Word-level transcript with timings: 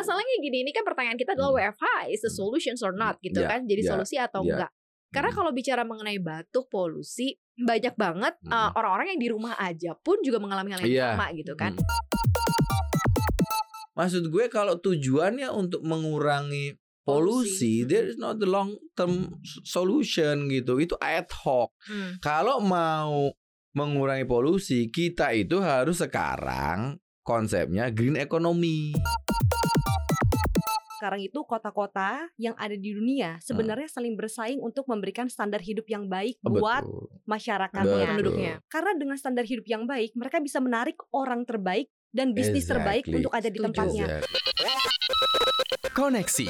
masalahnya 0.00 0.34
gini, 0.40 0.64
ini 0.64 0.72
kan 0.72 0.82
pertanyaan 0.82 1.14
kita 1.14 1.36
adalah 1.36 1.52
Hmm. 1.52 1.60
WFH 1.70 1.84
is 2.08 2.20
the 2.20 2.32
solution 2.32 2.72
or 2.80 2.90
not 2.90 3.20
gitu 3.20 3.40
Ya, 3.40 3.52
kan? 3.52 3.60
Jadi 3.64 3.82
ya, 3.84 3.88
solusi 3.92 4.16
atau 4.16 4.40
ya. 4.42 4.56
enggak? 4.56 4.70
Karena 5.10 5.30
Hmm. 5.30 5.36
kalau 5.36 5.50
bicara 5.50 5.82
mengenai 5.82 6.16
batuk, 6.16 6.66
polusi, 6.66 7.34
banyak 7.54 7.92
banget 7.94 8.34
Hmm. 8.40 8.50
uh, 8.50 8.70
orang-orang 8.72 9.12
yang 9.12 9.20
di 9.20 9.28
rumah 9.28 9.54
aja 9.54 9.92
pun 9.94 10.16
juga 10.20 10.38
mengalami 10.38 10.72
hal 10.72 10.80
yang 10.80 10.90
Iya. 10.90 11.06
sama 11.12 11.26
gitu 11.32 11.52
kan? 11.54 11.72
Hmm. 11.74 11.84
Maksud 13.92 14.30
gue 14.30 14.48
kalau 14.48 14.78
tujuannya 14.78 15.50
untuk 15.50 15.82
mengurangi 15.82 16.78
polusi, 17.02 17.84
Polusi. 17.84 17.84
there 17.84 18.06
is 18.06 18.16
not 18.16 18.38
the 18.38 18.46
long 18.46 18.72
term 18.94 19.34
solution 19.60 20.48
gitu. 20.48 20.78
Itu 20.78 20.94
ad 20.96 21.28
hoc. 21.42 21.74
Hmm. 21.84 22.16
Kalau 22.22 22.62
mau 22.62 23.28
mengurangi 23.70 24.24
polusi, 24.24 24.88
kita 24.88 25.34
itu 25.34 25.58
harus 25.60 26.00
sekarang 26.00 26.96
konsepnya 27.20 27.90
green 27.90 28.16
economy. 28.16 28.94
Sekarang 31.00 31.24
itu 31.24 31.40
kota-kota 31.48 32.28
yang 32.36 32.52
ada 32.60 32.76
di 32.76 32.92
dunia 32.92 33.40
sebenarnya 33.40 33.88
saling 33.88 34.20
bersaing 34.20 34.60
untuk 34.60 34.84
memberikan 34.84 35.32
standar 35.32 35.56
hidup 35.64 35.88
yang 35.88 36.04
baik 36.12 36.36
buat 36.44 36.84
Betul. 36.84 37.24
masyarakatnya. 37.24 37.88
Betul. 37.88 38.08
penduduknya. 38.12 38.54
Karena 38.68 38.92
dengan 39.00 39.16
standar 39.16 39.48
hidup 39.48 39.64
yang 39.64 39.88
baik, 39.88 40.12
mereka 40.12 40.44
bisa 40.44 40.60
menarik 40.60 41.00
orang 41.16 41.48
terbaik 41.48 41.88
dan 42.12 42.36
bisnis 42.36 42.68
terbaik 42.68 43.08
Exactly. 43.08 43.16
untuk 43.16 43.32
ada 43.32 43.48
di 43.48 43.56
Setuju. 43.56 43.64
tempatnya. 43.72 44.06
Koneksi 45.96 46.46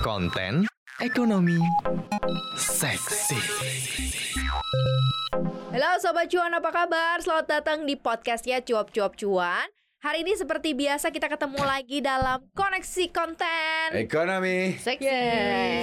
Konten 0.00 0.64
Ekonomi 0.96 1.60
Seksi 2.56 3.40
Halo 5.68 6.00
Sobat 6.00 6.32
Cuan, 6.32 6.56
apa 6.56 6.72
kabar? 6.72 7.20
Selamat 7.20 7.60
datang 7.60 7.84
di 7.84 7.92
podcastnya 7.92 8.64
Cuap 8.64 8.88
Cuap 8.88 9.20
Cuan. 9.20 9.68
Hari 9.98 10.22
ini 10.22 10.30
seperti 10.32 10.78
biasa 10.78 11.10
kita 11.10 11.26
ketemu 11.26 11.58
lagi 11.58 11.98
dalam 11.98 12.46
koneksi 12.54 13.10
konten. 13.10 13.98
Ekonomi. 13.98 14.78
Seksi. 14.78 15.10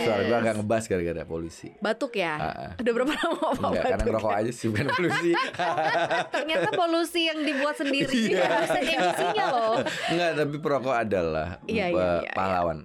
Suara 0.07 0.23
gue 0.23 0.38
agak 0.39 0.53
ngebas 0.55 0.83
gara-gara 0.88 1.27
polusi. 1.27 1.75
Batuk 1.83 2.16
ya? 2.16 2.39
Ah. 2.39 2.72
Udah 2.80 2.91
berapa 2.95 3.11
lama 3.11 3.35
Bapak 3.35 3.59
Enggak, 3.59 3.83
karena 3.83 3.91
batuk? 3.91 4.07
ngerokok 4.07 4.33
aja 4.39 4.52
sih 4.55 4.67
bukan 4.72 4.88
polusi. 4.88 5.30
Ternyata 6.39 6.69
polusi 6.72 7.22
yang 7.27 7.39
dibuat 7.44 7.75
sendiri 7.75 8.16
Iya. 8.31 8.47
bisa 8.63 8.80
emisinya 8.80 9.45
loh. 9.52 9.75
Enggak, 9.83 10.31
tapi 10.33 10.55
perokok 10.63 10.95
adalah 10.95 11.47
Iya, 11.67 11.85
iya, 11.91 12.00
eh, 12.00 12.19
iya, 12.23 12.31
pahlawan. 12.31 12.77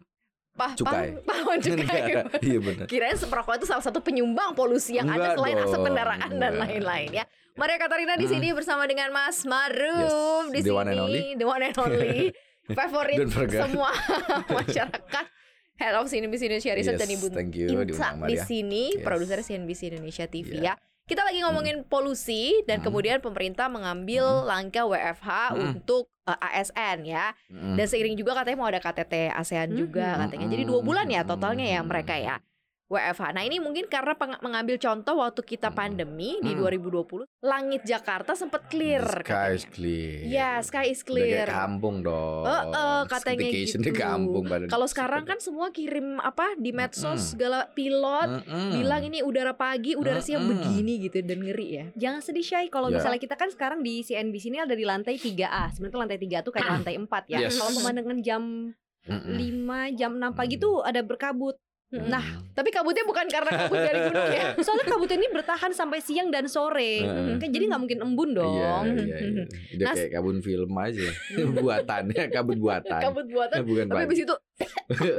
Pah, 0.50 0.74
Cukai. 0.74 1.14
pah- 1.14 1.30
pahlawan 1.30 1.58
cukai. 1.64 2.02
Iya 2.42 2.58
benar. 2.58 2.86
Kirain 2.90 3.14
perokok 3.14 3.54
itu 3.54 3.66
salah 3.70 3.86
satu 3.86 4.02
penyumbang 4.02 4.50
polusi 4.52 4.98
yang 4.98 5.06
ada 5.06 5.30
Enggak 5.30 5.38
selain 5.38 5.56
asap 5.62 5.78
kendaraan 5.78 6.30
dan 6.36 6.52
lain-lain 6.58 7.10
ya. 7.14 7.24
Maria 7.54 7.76
Katarina 7.76 8.14
di 8.14 8.24
Hmm. 8.24 8.32
sini 8.32 8.48
bersama 8.50 8.84
dengan 8.84 9.10
Mas 9.10 9.42
Maruf 9.42 10.46
Yes, 10.46 10.52
di 10.52 10.60
the 10.60 10.64
sini, 10.66 10.76
one 10.76 10.88
and 10.88 11.00
only. 11.00 11.22
the 11.34 11.44
one 11.44 11.62
and 11.62 11.76
only, 11.76 12.18
favorit 12.78 13.16
semua 13.50 13.90
masyarakat. 14.56 15.26
Head 15.74 15.96
of 15.96 16.06
CNBC 16.06 16.42
Indonesia 16.46 16.72
Research 16.72 16.96
Yes, 16.96 17.02
dan 17.02 17.10
Ibu 17.10 17.26
thank 17.30 17.56
you, 17.56 17.68
diundang 17.72 18.20
di 18.24 18.36
sini, 18.36 18.84
Yes. 18.94 19.02
produser 19.02 19.40
CNBC 19.40 19.90
Indonesia 19.90 20.24
TV 20.24 20.48
Yeah. 20.54 20.76
ya. 20.76 20.82
Kita 21.02 21.26
lagi 21.26 21.42
ngomongin 21.42 21.82
polusi 21.82 22.62
dan 22.64 22.78
Hmm. 22.78 22.86
kemudian 22.86 23.18
pemerintah 23.18 23.66
mengambil 23.66 24.22
Hmm. 24.22 24.46
langkah 24.46 24.86
WFH 24.86 25.28
Hmm. 25.50 25.74
untuk 25.74 26.06
uh, 26.22 26.38
ASN 26.38 27.02
ya. 27.02 27.34
Mm. 27.50 27.74
Dan 27.74 27.82
seiring 27.84 28.14
juga 28.14 28.38
katanya 28.38 28.54
mau 28.56 28.70
ada 28.70 28.78
KTT 28.78 29.26
ASEAN 29.26 29.74
juga 29.74 30.14
Hmm. 30.14 30.20
katanya. 30.22 30.46
Jadi 30.48 30.62
dua 30.62 30.78
bulan 30.78 31.10
ya 31.10 31.26
Hmm. 31.26 31.30
totalnya 31.34 31.66
ya 31.66 31.80
mereka 31.82 32.14
ya. 32.14 32.38
WFH. 32.90 33.30
Nah 33.30 33.42
ini 33.42 33.56
mungkin 33.56 33.86
karena 33.86 34.12
mengambil 34.40 34.74
contoh 34.76 35.14
waktu 35.16 35.40
kita 35.40 35.70
Hmm. 35.70 35.78
pandemi 35.78 36.34
di 36.38 36.50
Hmm. 36.50 36.58
2020, 36.60 37.22
langit 37.40 37.86
Jakarta 37.86 38.34
sempat 38.34 38.66
clear. 38.66 38.98
Sky 39.00 39.14
is 39.14 39.62
katanya. 39.62 39.70
clear. 39.70 40.18
Ya, 40.26 40.50
sky 40.58 40.86
is 40.88 41.00
Udah 41.00 41.14
kayak 41.14 41.30
clear. 41.30 41.48
kampung 41.48 41.96
dong. 42.02 42.42
Eh, 42.42 42.62
eh, 42.68 43.02
katanya 43.06 43.38
Staycation 43.40 43.80
gitu. 43.80 43.86
di 43.86 43.92
kampung 44.02 44.44
Kalau 44.66 44.86
sekarang 44.86 45.22
kan 45.22 45.38
semua 45.38 45.70
kirim 45.70 46.18
apa 46.18 46.58
di 46.58 46.70
medsos 46.70 46.98
Mm-mm. 47.14 47.30
segala 47.30 47.70
pilot 47.70 48.42
Mm-mm. 48.42 48.70
bilang 48.74 49.02
ini 49.04 49.22
udara 49.22 49.54
pagi, 49.54 49.94
udara 49.94 50.18
siang 50.18 50.42
Mm-mm. 50.42 50.58
begini 50.58 50.94
gitu 51.00 51.22
dan 51.22 51.38
ngeri 51.40 51.68
ya. 51.70 51.84
Jangan 51.96 52.20
sedih 52.20 52.42
Syai 52.42 52.66
kalau 52.66 52.90
Ya. 52.90 52.98
misalnya 52.98 53.20
kita 53.20 53.34
kan 53.34 53.48
sekarang 53.48 53.80
di 53.80 54.02
CNBC 54.02 54.50
ini 54.50 54.58
ada 54.58 54.74
di 54.74 54.82
lantai 54.82 55.14
3A. 55.14 55.70
Sebenarnya 55.70 55.98
lantai 56.00 56.18
3 56.18 56.42
tuh 56.42 56.50
kayak 56.50 56.66
lantai 56.74 56.98
4 56.98 57.06
ya. 57.28 57.38
Yes. 57.40 57.54
Kalau 57.54 57.70
pemandangan 57.72 58.18
jam 58.18 58.42
Mm-mm. 59.00 59.32
5, 59.32 59.94
jam 59.94 60.12
6 60.12 60.34
pagi 60.34 60.56
Mm. 60.56 60.60
tuh 60.60 60.82
ada 60.82 61.00
berkabut. 61.00 61.54
Nah, 61.90 62.22
Tapi 62.50 62.70
kabutnya 62.70 63.02
bukan 63.02 63.26
karena 63.26 63.50
kabut 63.50 63.74
dari 63.76 63.98
gunung 64.06 64.30
ya. 64.30 64.54
soalnya 64.56 64.86
kabut 64.86 65.10
ini 65.10 65.26
bertahan 65.26 65.72
sampai 65.72 65.98
siang 65.98 66.30
dan 66.30 66.46
sore. 66.46 67.02
Heeh. 67.02 67.34
Kan 67.36 67.50
jadi 67.50 67.66
nggak 67.66 67.80
mungkin 67.80 67.98
embun 68.00 68.30
dong. 68.30 68.84
Iya, 68.86 69.02
iya, 69.02 69.16
iya. 69.18 69.44
Udah 69.74 69.84
Nas- 69.84 69.96
kayak 69.98 70.10
kabun 70.12 70.38
film 70.38 70.70
aja. 70.72 71.08
Buatannya 71.58 72.22
kabut 72.30 72.58
buatan. 72.58 73.00
kabut 73.00 73.26
buatan. 73.26 73.58
Bukan 73.64 73.84
Tapi 73.86 74.02
habis 74.04 74.18
itu 74.20 74.34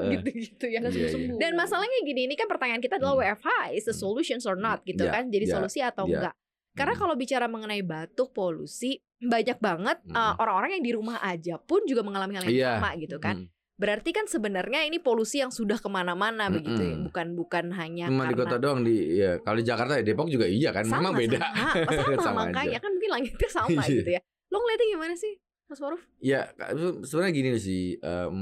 gitu-gitu 0.08 0.66
ya. 0.66 0.80
Iya, 0.80 0.88
sembuh-sembuh. 0.88 1.38
Dan 1.38 1.52
masalahnya 1.54 1.98
gini, 2.02 2.22
ini 2.24 2.36
kan 2.36 2.48
pertanyaan 2.48 2.80
kita 2.80 2.96
adalah 2.96 3.14
Hmm. 3.14 3.24
WFH 3.28 3.48
is 3.74 3.84
the 3.84 3.94
solution 3.94 4.40
or 4.42 4.56
not 4.56 4.80
gitu 4.84 5.04
Ya, 5.04 5.12
kan? 5.12 5.28
Jadi 5.28 5.46
ya, 5.46 5.54
solusi 5.54 5.80
atau 5.82 6.06
ya. 6.06 6.24
enggak? 6.24 6.36
Karena 6.72 6.94
Hmm. 6.94 7.02
kalau 7.02 7.16
bicara 7.16 7.46
mengenai 7.46 7.82
batuk, 7.82 8.32
polusi, 8.32 8.96
banyak 9.20 9.60
banget 9.60 10.00
uh, 10.08 10.32
Hmm. 10.32 10.40
orang-orang 10.40 10.80
yang 10.80 10.86
di 10.86 10.94
rumah 10.94 11.20
aja 11.20 11.60
pun 11.60 11.84
juga 11.84 12.00
mengalami 12.00 12.34
hal 12.34 12.44
yang 12.44 12.56
Iya. 12.56 12.72
sama 12.78 12.90
gitu 12.96 13.18
kan? 13.18 13.36
Mm. 13.38 13.48
Berarti 13.82 14.14
kan 14.14 14.30
sebenarnya 14.30 14.86
ini 14.86 15.02
polusi 15.02 15.42
yang 15.42 15.50
sudah 15.50 15.82
ke 15.82 15.90
mana-mana 15.90 16.54
begitu 16.54 16.78
ya, 16.78 16.96
bukan 17.02 17.34
bukan 17.34 17.74
hanya 17.74 18.06
Cuma 18.06 18.30
di 18.30 18.38
karena 18.38 18.46
kota 18.46 18.58
doang 18.62 18.86
di 18.86 19.18
ya 19.18 19.42
kalau 19.42 19.58
di 19.58 19.66
Jakarta 19.66 19.98
ya 19.98 20.06
Depok 20.06 20.30
juga 20.30 20.46
iya 20.46 20.70
kan. 20.70 20.86
sama, 20.86 21.10
Memang 21.10 21.14
beda. 21.18 21.40
Sama, 21.42 21.90
sama, 21.90 22.22
Sama 22.30 22.40
makanya 22.46 22.78
aja. 22.78 22.86
kan 22.86 22.90
mungkin 22.94 23.10
langitnya 23.10 23.50
sama 23.50 23.82
Iya. 23.82 23.90
gitu 23.98 24.12
ya. 24.14 24.22
Lo 24.48 24.58
ngeliatnya 24.60 24.88
gimana 24.92 25.14
sih, 25.18 25.34
Mas 25.72 25.80
Maruf? 25.80 26.04
Ya 26.20 26.52
sebenarnya 27.08 27.32
gini 27.32 27.50
sih 27.56 27.96
em, 28.04 28.40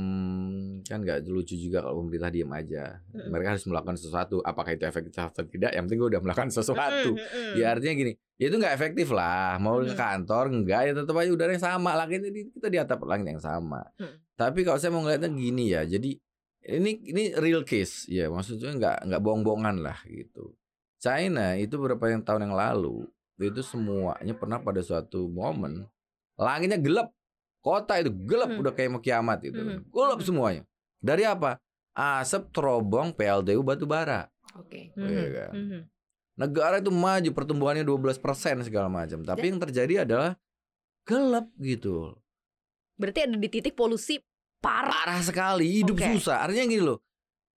kan 0.82 0.98
nggak 1.06 1.30
lucu 1.30 1.54
juga 1.54 1.86
kalau 1.86 2.02
pemerintah 2.02 2.34
diam 2.34 2.50
aja. 2.50 2.98
Mm-mm. 3.14 3.30
Mereka 3.30 3.54
harus 3.54 3.66
melakukan 3.70 4.02
sesuatu. 4.02 4.42
Apakah 4.42 4.74
itu 4.74 4.90
efektif 4.90 5.14
atau 5.14 5.46
tidak? 5.46 5.78
Yang 5.78 5.84
penting 5.86 6.00
gue 6.02 6.10
udah 6.18 6.22
melakukan 6.26 6.50
sesuatu. 6.50 7.14
Mm-mm, 7.14 7.54
Ya 7.54 7.78
artinya 7.78 7.94
gini, 7.94 8.12
ya 8.42 8.50
itu 8.50 8.58
nggak 8.58 8.74
efektif 8.74 9.14
lah. 9.14 9.62
Mau 9.62 9.78
ke 9.78 9.94
Mm-mm. 9.94 10.02
kantor 10.02 10.44
enggak 10.50 10.82
ya 10.90 10.92
tetap 10.98 11.14
aja 11.22 11.30
udara 11.30 11.54
yang 11.54 11.62
sama. 11.62 11.94
Ini 12.10 12.50
kita 12.50 12.68
di 12.74 12.78
atap 12.82 13.06
langit 13.06 13.38
yang 13.38 13.44
sama. 13.46 13.86
Mm. 14.02 14.16
Tapi 14.34 14.60
kalau 14.66 14.82
saya 14.82 14.90
mau 14.90 15.06
ngeliatnya 15.06 15.30
gini 15.30 15.70
ya, 15.70 15.86
jadi 15.86 16.18
ini 16.66 16.92
ini 17.14 17.24
real 17.38 17.62
case 17.62 18.10
ya, 18.10 18.26
maksudnya 18.34 18.74
nggak 18.74 18.98
nggak 19.06 19.22
bohong-bohongan 19.22 19.86
lah 19.86 20.02
gitu. 20.10 20.58
China 20.98 21.54
itu 21.62 21.78
beberapa 21.78 22.10
yang 22.10 22.26
tahun 22.26 22.50
yang 22.50 22.58
lalu 22.58 23.06
itu 23.38 23.62
semuanya 23.62 24.36
pernah 24.36 24.60
pada 24.60 24.82
suatu 24.82 25.30
momen 25.32 25.88
langitnya 26.40 26.80
gelap, 26.80 27.12
kota 27.60 28.00
itu 28.00 28.12
gelap 28.26 28.50
Hmm. 28.50 28.62
udah 28.62 28.74
kayak 28.74 28.90
mau 28.90 29.02
kiamat 29.02 29.44
gitu, 29.44 29.60
Hmm. 29.60 29.84
gelap 29.86 30.20
Hmm. 30.20 30.28
semuanya. 30.28 30.64
Dari 31.00 31.24
apa? 31.24 31.60
Asap 31.92 32.52
terobong 32.52 33.12
PLTU 33.12 33.60
batu 33.60 33.84
bara. 33.84 34.28
Oke. 34.56 34.92
Iya 34.96 35.04
Mhm, 35.04 35.28
kan? 35.32 35.52
mhm. 35.52 35.82
Negara 36.40 36.76
itu 36.80 36.88
maju 36.88 37.30
pertumbuhannya 37.36 37.84
12% 37.84 38.64
segala 38.64 38.88
macam. 38.88 39.20
Tapi 39.20 39.44
yang 39.46 39.60
terjadi 39.60 40.08
adalah 40.08 40.40
gelap 41.04 41.52
gitu. 41.60 42.16
Berarti 42.96 43.28
ada 43.28 43.36
di 43.36 43.50
titik 43.52 43.76
polusi 43.76 44.24
parah. 44.60 44.92
Parah 44.92 45.20
sekali, 45.20 45.84
hidup 45.84 46.00
Oke. 46.00 46.08
susah. 46.16 46.48
Artinya 46.48 46.64
gini 46.68 46.84
loh. 46.84 47.04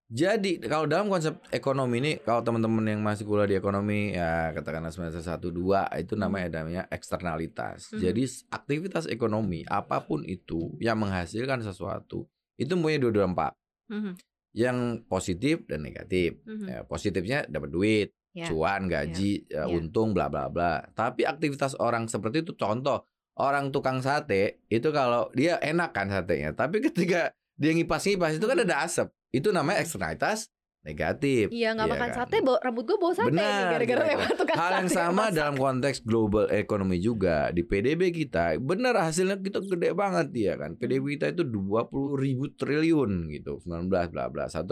Jadi 0.10 0.58
kalau 0.66 0.90
dalam 0.90 1.06
konsep 1.06 1.38
ekonomi 1.54 2.02
ini 2.02 2.12
kalau 2.26 2.42
teman-teman 2.42 2.82
yang 2.98 3.02
masih 3.06 3.30
kuliah 3.30 3.46
di 3.46 3.54
ekonomi 3.62 4.18
ya 4.18 4.50
katakanlah 4.58 4.90
semester 4.90 5.22
1 5.22 5.54
2 5.54 5.86
itu 6.02 6.18
namanya 6.18 6.60
namanya 6.60 6.90
eksternalitas. 6.90 7.94
Mhm. 7.94 8.02
Jadi 8.02 8.24
aktivitas 8.50 9.06
ekonomi 9.06 9.62
apa 9.70 10.02
pun 10.02 10.26
itu 10.26 10.74
yang 10.82 10.98
menghasilkan 10.98 11.62
sesuatu 11.62 12.26
itu 12.58 12.74
punya 12.74 12.98
dua 12.98 13.24
dampak. 13.24 13.54
Mhm, 13.94 14.18
Yang 14.58 14.78
positif 15.06 15.56
dan 15.70 15.86
negatif. 15.86 16.42
mhm. 16.42 16.66
Ya, 16.66 16.80
positifnya 16.90 17.46
dapat 17.46 17.70
duit, 17.70 18.10
Ya. 18.34 18.50
cuan, 18.50 18.90
gaji, 18.90 19.46
ya, 19.46 19.70
Ya. 19.70 19.78
untung, 19.78 20.18
bla 20.18 20.26
bla 20.26 20.50
bla. 20.50 20.90
Tapi 20.98 21.22
aktivitas 21.22 21.78
orang 21.78 22.10
seperti 22.10 22.42
itu, 22.42 22.58
contoh 22.58 23.06
orang 23.38 23.70
tukang 23.70 24.02
sate 24.02 24.66
itu 24.74 24.90
kalau 24.90 25.30
dia 25.38 25.62
enak 25.62 25.94
kan 25.94 26.10
satenya, 26.10 26.58
tapi 26.58 26.82
ketika 26.90 27.30
dia 27.62 27.72
ngipas-ngipas 27.78 28.42
itu 28.42 28.46
kan 28.50 28.58
ada 28.58 28.82
asap. 28.90 29.14
Itu 29.32 29.50
namanya 29.50 29.80
eksternalitas 29.80 30.50
negatif. 30.80 31.52
Iya 31.52 31.76
nggak 31.76 31.86
Iya 31.86 31.94
makan 31.94 32.10
kan? 32.10 32.18
sate, 32.18 32.36
rambut 32.40 32.84
gue 32.84 32.96
bau 32.96 33.12
sate 33.12 33.30
Benar, 33.30 33.76
gara-gara 33.76 34.04
lewat 34.08 34.32
tukang 34.34 34.56
Hal 34.56 34.72
yang 34.74 34.88
sate 34.88 34.96
sama 34.98 35.14
masak. 35.22 35.36
dalam 35.36 35.56
konteks 35.56 35.98
global 36.02 36.46
economy 36.50 36.98
juga 36.98 37.52
di 37.52 37.62
PDB 37.62 38.02
kita, 38.16 38.56
benar 38.58 38.96
hasilnya 38.98 39.38
kita 39.38 39.60
gede 39.62 39.92
banget 39.92 40.28
ya 40.32 40.54
kan. 40.56 40.74
PDB 40.74 41.16
kita 41.16 41.32
itu 41.32 41.44
20 41.44 41.84
ribu 42.16 42.48
triliun 42.54 43.12
gitu, 43.30 43.60
19 43.60 43.92
bla 44.08 44.26
bla, 44.26 44.48
1,3 44.48 44.66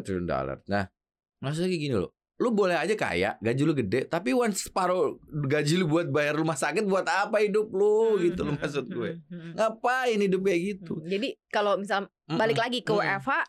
triliun 0.00 0.24
dolar. 0.24 0.58
Nah, 0.66 0.88
maksudnya 1.38 1.68
kayak 1.68 1.82
gini 1.82 1.96
loh. 1.98 2.10
Lu 2.34 2.56
boleh 2.56 2.72
aja 2.72 2.96
kaya, 2.96 3.36
gaji 3.36 3.62
lu 3.62 3.76
gede, 3.76 4.08
tapi 4.08 4.32
once 4.32 4.64
separuh 4.64 5.20
gaji 5.44 5.76
lu 5.76 5.84
buat 5.86 6.08
bayar 6.08 6.32
rumah 6.34 6.56
sakit 6.56 6.88
buat 6.88 7.04
apa 7.04 7.36
hidup 7.38 7.68
lu 7.68 8.16
Hmm, 8.16 8.24
gitu 8.24 8.40
loh 8.40 8.56
hmm, 8.56 8.64
maksud 8.64 8.84
hmm, 8.86 8.96
gue. 8.96 9.10
hmm, 9.20 9.36
hmm. 9.36 9.52
Ngapain 9.54 10.18
hidup 10.18 10.40
kayak 10.40 10.60
gitu? 10.66 10.92
Hmm, 10.96 11.04
Jadi 11.06 11.28
kalau 11.46 11.76
misal 11.76 12.08
balik 12.26 12.56
lagi 12.56 12.80
ke. 12.80 12.88
WFH, 12.88 13.44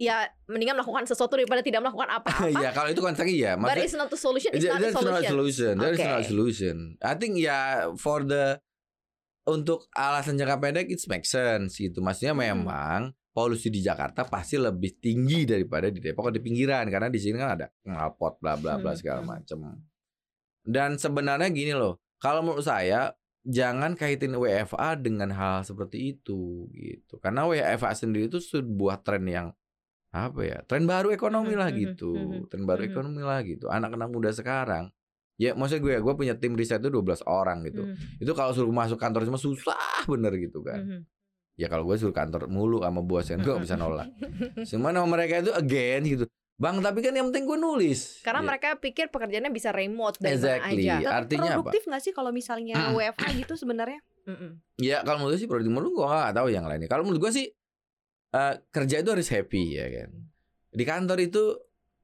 ya 0.00 0.24
mendingan 0.48 0.80
melakukan 0.80 1.04
sesuatu 1.06 1.36
daripada 1.36 1.60
tidak 1.62 1.84
melakukan 1.84 2.10
apa-apa. 2.10 2.48
ya 2.64 2.70
kalau 2.72 2.88
itu 2.90 3.00
konteksnya 3.00 3.28
iya, 3.28 3.52
But 3.54 3.70
maksudnya 3.76 3.86
it's 3.86 3.98
not 3.98 4.08
the 4.10 4.18
solution, 4.18 4.50
it's 4.50 4.64
not 4.64 4.80
That's 4.80 4.96
not 4.96 5.20
a 5.20 5.22
solution. 5.22 5.30
solution. 5.30 5.72
That 5.78 5.92
is 5.94 6.00
not 6.00 6.08
a 6.08 6.18
Okay. 6.18 6.28
solution. 6.28 6.76
I 7.00 7.14
think 7.14 7.32
ya 7.38 7.58
for 8.00 8.24
the 8.24 8.58
untuk 9.42 9.90
alasan 9.92 10.38
jangka 10.38 10.58
pendek 10.58 10.86
it 10.88 11.02
makes 11.10 11.30
sense 11.30 11.76
gitu. 11.76 11.98
Maksudnya 11.98 12.34
Hmm. 12.34 12.42
memang 12.62 13.00
polusi 13.32 13.72
di 13.72 13.80
Jakarta 13.80 14.22
pasti 14.22 14.60
lebih 14.60 15.00
tinggi 15.00 15.42
daripada 15.42 15.88
di 15.88 15.98
Depok 15.98 16.28
atau 16.28 16.36
di 16.36 16.42
pinggiran 16.44 16.86
karena 16.86 17.08
di 17.08 17.18
sini 17.18 17.40
kan 17.40 17.56
ada 17.56 17.66
knalpot 17.82 18.38
bla 18.38 18.54
bla 18.54 18.76
bla 18.78 18.92
Hmm, 18.92 18.98
segala 18.98 19.20
hmm. 19.24 19.28
macem. 19.28 19.58
Dan 20.62 20.94
sebenarnya 20.94 21.50
gini 21.50 21.74
loh, 21.74 21.98
kalau 22.22 22.44
menurut 22.44 22.62
saya 22.62 23.10
jangan 23.42 23.98
kaitin 23.98 24.38
WFA 24.38 24.94
dengan 24.94 25.34
hal 25.34 25.66
seperti 25.66 26.14
itu 26.14 26.70
gitu. 26.70 27.18
Karena 27.18 27.42
WFA 27.42 27.90
sendiri 27.98 28.30
itu 28.30 28.38
sebuah 28.38 29.02
tren 29.02 29.26
yang 29.26 29.50
apa 30.12 30.40
ya? 30.44 30.58
Tren 30.68 30.84
baru 30.84 31.08
ekonomi 31.10 31.56
Mhm, 31.56 31.60
lah 31.60 31.68
mhm, 31.72 31.78
gitu. 31.80 32.12
mhm, 32.14 32.40
Tren 32.52 32.62
baru 32.68 32.82
ekonomi 32.84 33.20
lah 33.24 33.40
gitu. 33.42 33.66
Anak-anak 33.72 34.08
muda 34.12 34.30
sekarang 34.30 34.92
Ya 35.40 35.56
maksudnya 35.56 35.82
gue 35.82 35.94
gue 36.04 36.14
punya 36.14 36.34
tim 36.36 36.52
riset 36.54 36.78
itu 36.78 36.92
12 36.92 37.24
orang 37.26 37.64
gitu. 37.66 37.88
Hmm, 37.88 37.96
Itu 38.20 38.30
kalau 38.36 38.52
suruh 38.52 38.70
masuk 38.70 39.00
kantor 39.00 39.24
cuma 39.26 39.40
susah 39.40 40.04
bener 40.06 40.30
gitu 40.38 40.60
kan. 40.62 40.78
hmm. 40.84 41.00
Ya 41.58 41.66
kalau 41.66 41.82
gue 41.88 41.96
suruh 41.98 42.14
kantor 42.14 42.46
mulu 42.46 42.84
sama 42.84 43.00
bos 43.02 43.26
kan 43.26 43.40
gue 43.40 43.50
bisa 43.58 43.74
nolak. 43.74 44.06
Cuman 44.70 44.92
sama 44.94 45.08
mereka 45.08 45.42
itu 45.42 45.50
again 45.50 46.04
gitu. 46.06 46.24
Bang 46.60 46.78
tapi 46.78 47.02
kan 47.02 47.16
yang 47.16 47.32
penting 47.32 47.48
gue 47.48 47.58
nulis. 47.58 48.22
Karena 48.22 48.38
Ya, 48.38 48.46
mereka 48.54 48.68
pikir 48.78 49.10
pekerjaannya 49.10 49.50
bisa 49.50 49.74
remote 49.74 50.20
dari 50.22 50.36
Exactly. 50.38 50.84
mana 50.86 51.00
aja. 51.00 51.08
Tapi 51.10 51.16
Artinya 51.26 51.42
apa? 51.42 51.54
produktif 51.58 51.82
nggak 51.90 52.02
sih 52.06 52.12
kalau 52.14 52.30
misalnya 52.30 52.76
Mm. 52.78 52.94
WFH 52.94 53.24
gitu 53.42 53.54
sebenarnya? 53.58 54.00
Mm-mm. 54.22 54.50
Ya 54.78 55.02
kalau 55.02 55.26
menurut 55.26 55.42
sih 55.42 55.48
produktif 55.50 55.72
menurut 55.74 55.90
gue 55.96 56.06
gak 56.06 56.36
tahu 56.38 56.48
yang 56.54 56.68
lainnya. 56.70 56.86
Kalau 56.86 57.02
menurut 57.02 57.18
gue 57.18 57.32
sih 57.34 57.46
eh, 58.32 58.54
kerja 58.68 58.96
itu 58.98 59.10
harus 59.10 59.28
happy 59.28 59.62
ya 59.76 59.86
kan. 59.88 60.10
Di 60.68 60.84
kantor 60.84 61.18
itu 61.20 61.42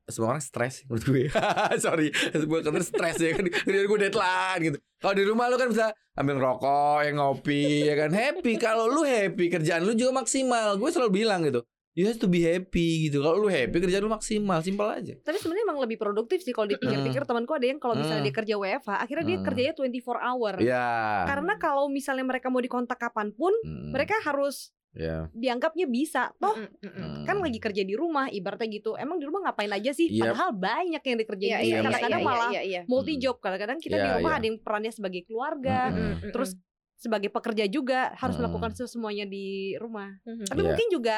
semua 0.04 0.32
orang 0.32 0.40
stres 0.40 0.88
menurut 0.88 1.04
gue. 1.04 1.24
Sorry, 1.84 2.08
semua 2.32 2.60
kantor 2.60 2.80
stres 2.80 3.16
ya 3.18 3.32
kan. 3.32 3.44
Kerjaan 3.44 3.86
gue 3.86 3.98
deadline 4.00 4.60
gitu. 4.64 4.78
Kalau 4.98 5.14
di 5.14 5.24
rumah 5.24 5.46
lu 5.46 5.56
kan 5.56 5.68
bisa 5.68 5.92
ambil 6.14 6.36
rokok, 6.36 7.04
yang 7.04 7.16
ngopi 7.16 7.86
ya 7.86 7.94
kan 7.94 8.10
happy. 8.10 8.56
Kalau 8.56 8.88
lu 8.88 9.04
happy 9.04 9.48
kerjaan 9.48 9.84
lu 9.84 9.92
juga 9.92 10.16
maksimal. 10.16 10.76
Gue 10.76 10.90
selalu 10.90 11.24
bilang 11.24 11.44
gitu. 11.44 11.60
You 11.92 12.06
have 12.06 12.22
to 12.22 12.30
be 12.30 12.38
happy 12.40 13.10
gitu. 13.10 13.18
Kalau 13.20 13.36
lu 13.36 13.50
happy 13.50 13.74
kerjaan 13.74 14.00
lu 14.00 14.08
maksimal, 14.08 14.62
simpel 14.62 14.86
aja. 14.86 15.18
Tapi 15.18 15.34
sebenarnya 15.34 15.66
emang 15.66 15.82
lebih 15.82 15.98
produktif 15.98 16.46
sih 16.46 16.54
kalau 16.54 16.70
dipikir-pikir 16.70 17.26
temanku 17.26 17.58
ada 17.58 17.66
yang 17.66 17.82
kalau 17.82 17.98
misalnya 17.98 18.22
Mm. 18.22 18.28
dia 18.30 18.34
kerja 18.38 18.54
WFH, 18.54 18.90
akhirnya 19.02 19.24
dia 19.26 19.38
Mm. 19.38 19.44
kerjanya 19.44 19.72
24 19.74 20.18
hour. 20.22 20.54
Ya. 20.62 21.26
Karena 21.26 21.58
kalau 21.58 21.90
misalnya 21.90 22.22
mereka 22.22 22.54
mau 22.54 22.62
dikontak 22.62 23.02
kapan 23.02 23.34
pun, 23.34 23.50
Hmm, 23.66 23.90
mereka 23.90 24.14
harus 24.22 24.70
ya. 24.98 25.30
dianggapnya 25.30 25.86
bisa. 25.86 26.34
Toh 26.36 26.52
Mm-mm, 26.52 26.82
mm-mm. 26.82 27.22
kan 27.22 27.38
Hmm. 27.38 27.44
lagi 27.46 27.58
kerja 27.58 27.82
di 27.82 27.94
rumah, 27.94 28.26
ibaratnya 28.26 28.68
gitu. 28.68 28.92
Emang 28.94 29.16
di 29.16 29.24
rumah 29.24 29.46
ngapain 29.46 29.70
aja 29.70 29.90
sih? 29.90 30.10
Yep. 30.10 30.18
Padahal 30.20 30.50
banyak 30.52 31.00
yang 31.00 31.16
dikerjain. 31.16 31.48
Iya, 31.48 31.56
Bisa. 31.56 31.62
iya, 31.62 31.70
iya, 31.70 31.86
Kadang-kadang 31.86 32.20
iya, 32.20 32.26
malah 32.26 32.50
iya, 32.50 32.62
iya. 32.62 32.80
multi 32.84 33.14
Hmm. 33.14 33.22
job. 33.22 33.36
Kadang-kadang 33.38 33.78
kita 33.78 33.96
di 33.96 34.02
Iya, 34.02 34.14
rumah 34.18 34.32
iya. 34.32 34.38
ada 34.42 34.46
yang 34.46 34.58
perannya 34.58 34.90
sebagai 34.90 35.22
keluarga, 35.22 35.78
Mm-mm. 35.88 36.02
Mm-mm, 36.18 36.32
terus 36.34 36.50
sebagai 36.98 37.30
pekerja 37.30 37.64
juga 37.64 38.10
harus 38.12 38.34
Mm. 38.34 38.40
melakukan 38.42 38.70
semuanya 38.74 39.22
di 39.22 39.46
rumah. 39.78 40.18
mm-mm. 40.20 40.44
Tapi 40.44 40.60
Iya. 40.60 40.68
mungkin 40.68 40.86
juga 40.90 41.16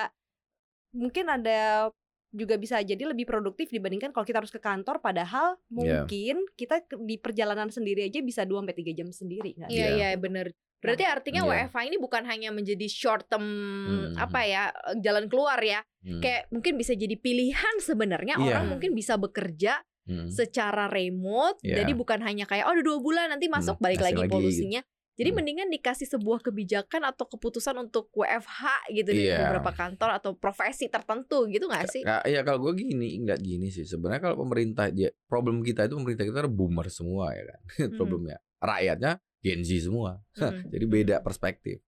mungkin 0.91 1.25
ada 1.27 1.89
juga 2.31 2.55
bisa 2.55 2.79
jadi 2.79 3.01
lebih 3.01 3.25
produktif 3.25 3.67
dibandingkan 3.69 4.11
kalau 4.11 4.23
kita 4.23 4.39
harus 4.39 4.51
ke 4.51 4.59
kantor 4.59 4.99
padahal 4.99 5.59
Iya. 5.67 6.07
mungkin 6.07 6.47
kita 6.53 6.85
ke- 6.85 7.01
di 7.01 7.17
perjalanan 7.17 7.67
sendiri 7.69 8.07
aja 8.07 8.21
bisa 8.21 8.43
2 8.43 8.61
sampai 8.61 8.77
3 8.77 8.93
jam 8.93 9.09
sendiri? 9.09 9.55
Iya 9.57 9.67
Iya. 9.67 9.87
iya 9.91 10.09
benar. 10.15 10.47
Berarti 10.81 11.05
artinya 11.05 11.43
Iya. 11.43 11.69
WFH 11.69 11.77
ini 11.85 11.97
bukan 11.97 12.23
hanya 12.25 12.49
menjadi 12.51 12.87
short 12.87 13.29
term 13.29 13.45
Hmm. 13.45 14.17
apa 14.17 14.41
ya 14.43 14.63
jalan 14.97 15.29
keluar 15.29 15.61
ya. 15.61 15.85
Hmm. 16.01 16.19
Kayak 16.19 16.49
mungkin 16.49 16.75
bisa 16.75 16.93
jadi 16.93 17.15
pilihan 17.15 17.75
sebenarnya 17.79 18.35
Iya. 18.35 18.45
orang 18.51 18.65
mungkin 18.71 18.93
bisa 18.93 19.15
bekerja 19.15 19.85
Hmm. 20.05 20.27
secara 20.27 20.89
remote. 20.89 21.61
Iya. 21.61 21.85
Jadi 21.85 21.93
bukan 21.93 22.19
hanya 22.21 22.45
kayak 22.45 22.65
oh 22.65 22.73
udah 22.73 22.83
dua 22.83 22.99
bulan 22.99 23.27
nanti 23.29 23.47
masuk 23.47 23.77
Hmm, 23.77 23.85
balik 23.85 24.01
kasih 24.01 24.09
lagi 24.11 24.23
lagi, 24.25 24.33
polusinya. 24.33 24.83
Jadi 25.13 25.29
Hmm. 25.29 25.37
mendingan 25.37 25.69
dikasih 25.69 26.09
sebuah 26.09 26.41
kebijakan 26.41 27.05
atau 27.05 27.29
keputusan 27.29 27.77
untuk 27.77 28.09
WFH 28.11 28.89
gitu 28.91 29.11
di 29.13 29.29
Iya. 29.29 29.53
beberapa 29.53 29.77
kantor 29.77 30.17
atau 30.17 30.33
profesi 30.33 30.89
tertentu 30.89 31.45
gitu 31.47 31.69
nggak 31.69 31.87
sih? 31.87 32.01
Ka- 32.01 32.25
ya 32.25 32.41
kalau 32.41 32.65
gue 32.65 32.81
gini 32.81 33.21
nggak 33.21 33.37
gini 33.39 33.69
sih 33.69 33.85
sebenarnya 33.85 34.25
kalau 34.25 34.41
pemerintah 34.41 34.89
dia 34.89 35.13
problem 35.27 35.61
kita 35.61 35.85
itu 35.85 35.95
pemerintah 35.95 36.25
kita 36.25 36.49
boomer 36.49 36.89
semua 36.89 37.37
ya 37.37 37.45
kan 37.45 37.61
problemnya 38.01 38.41
rakyatnya 38.59 39.21
Gen 39.41 39.61
Z 39.61 39.85
semua 39.85 40.21
Hmm. 40.41 40.69
jadi 40.69 40.85
beda 40.85 41.17
perspektif 41.21 41.81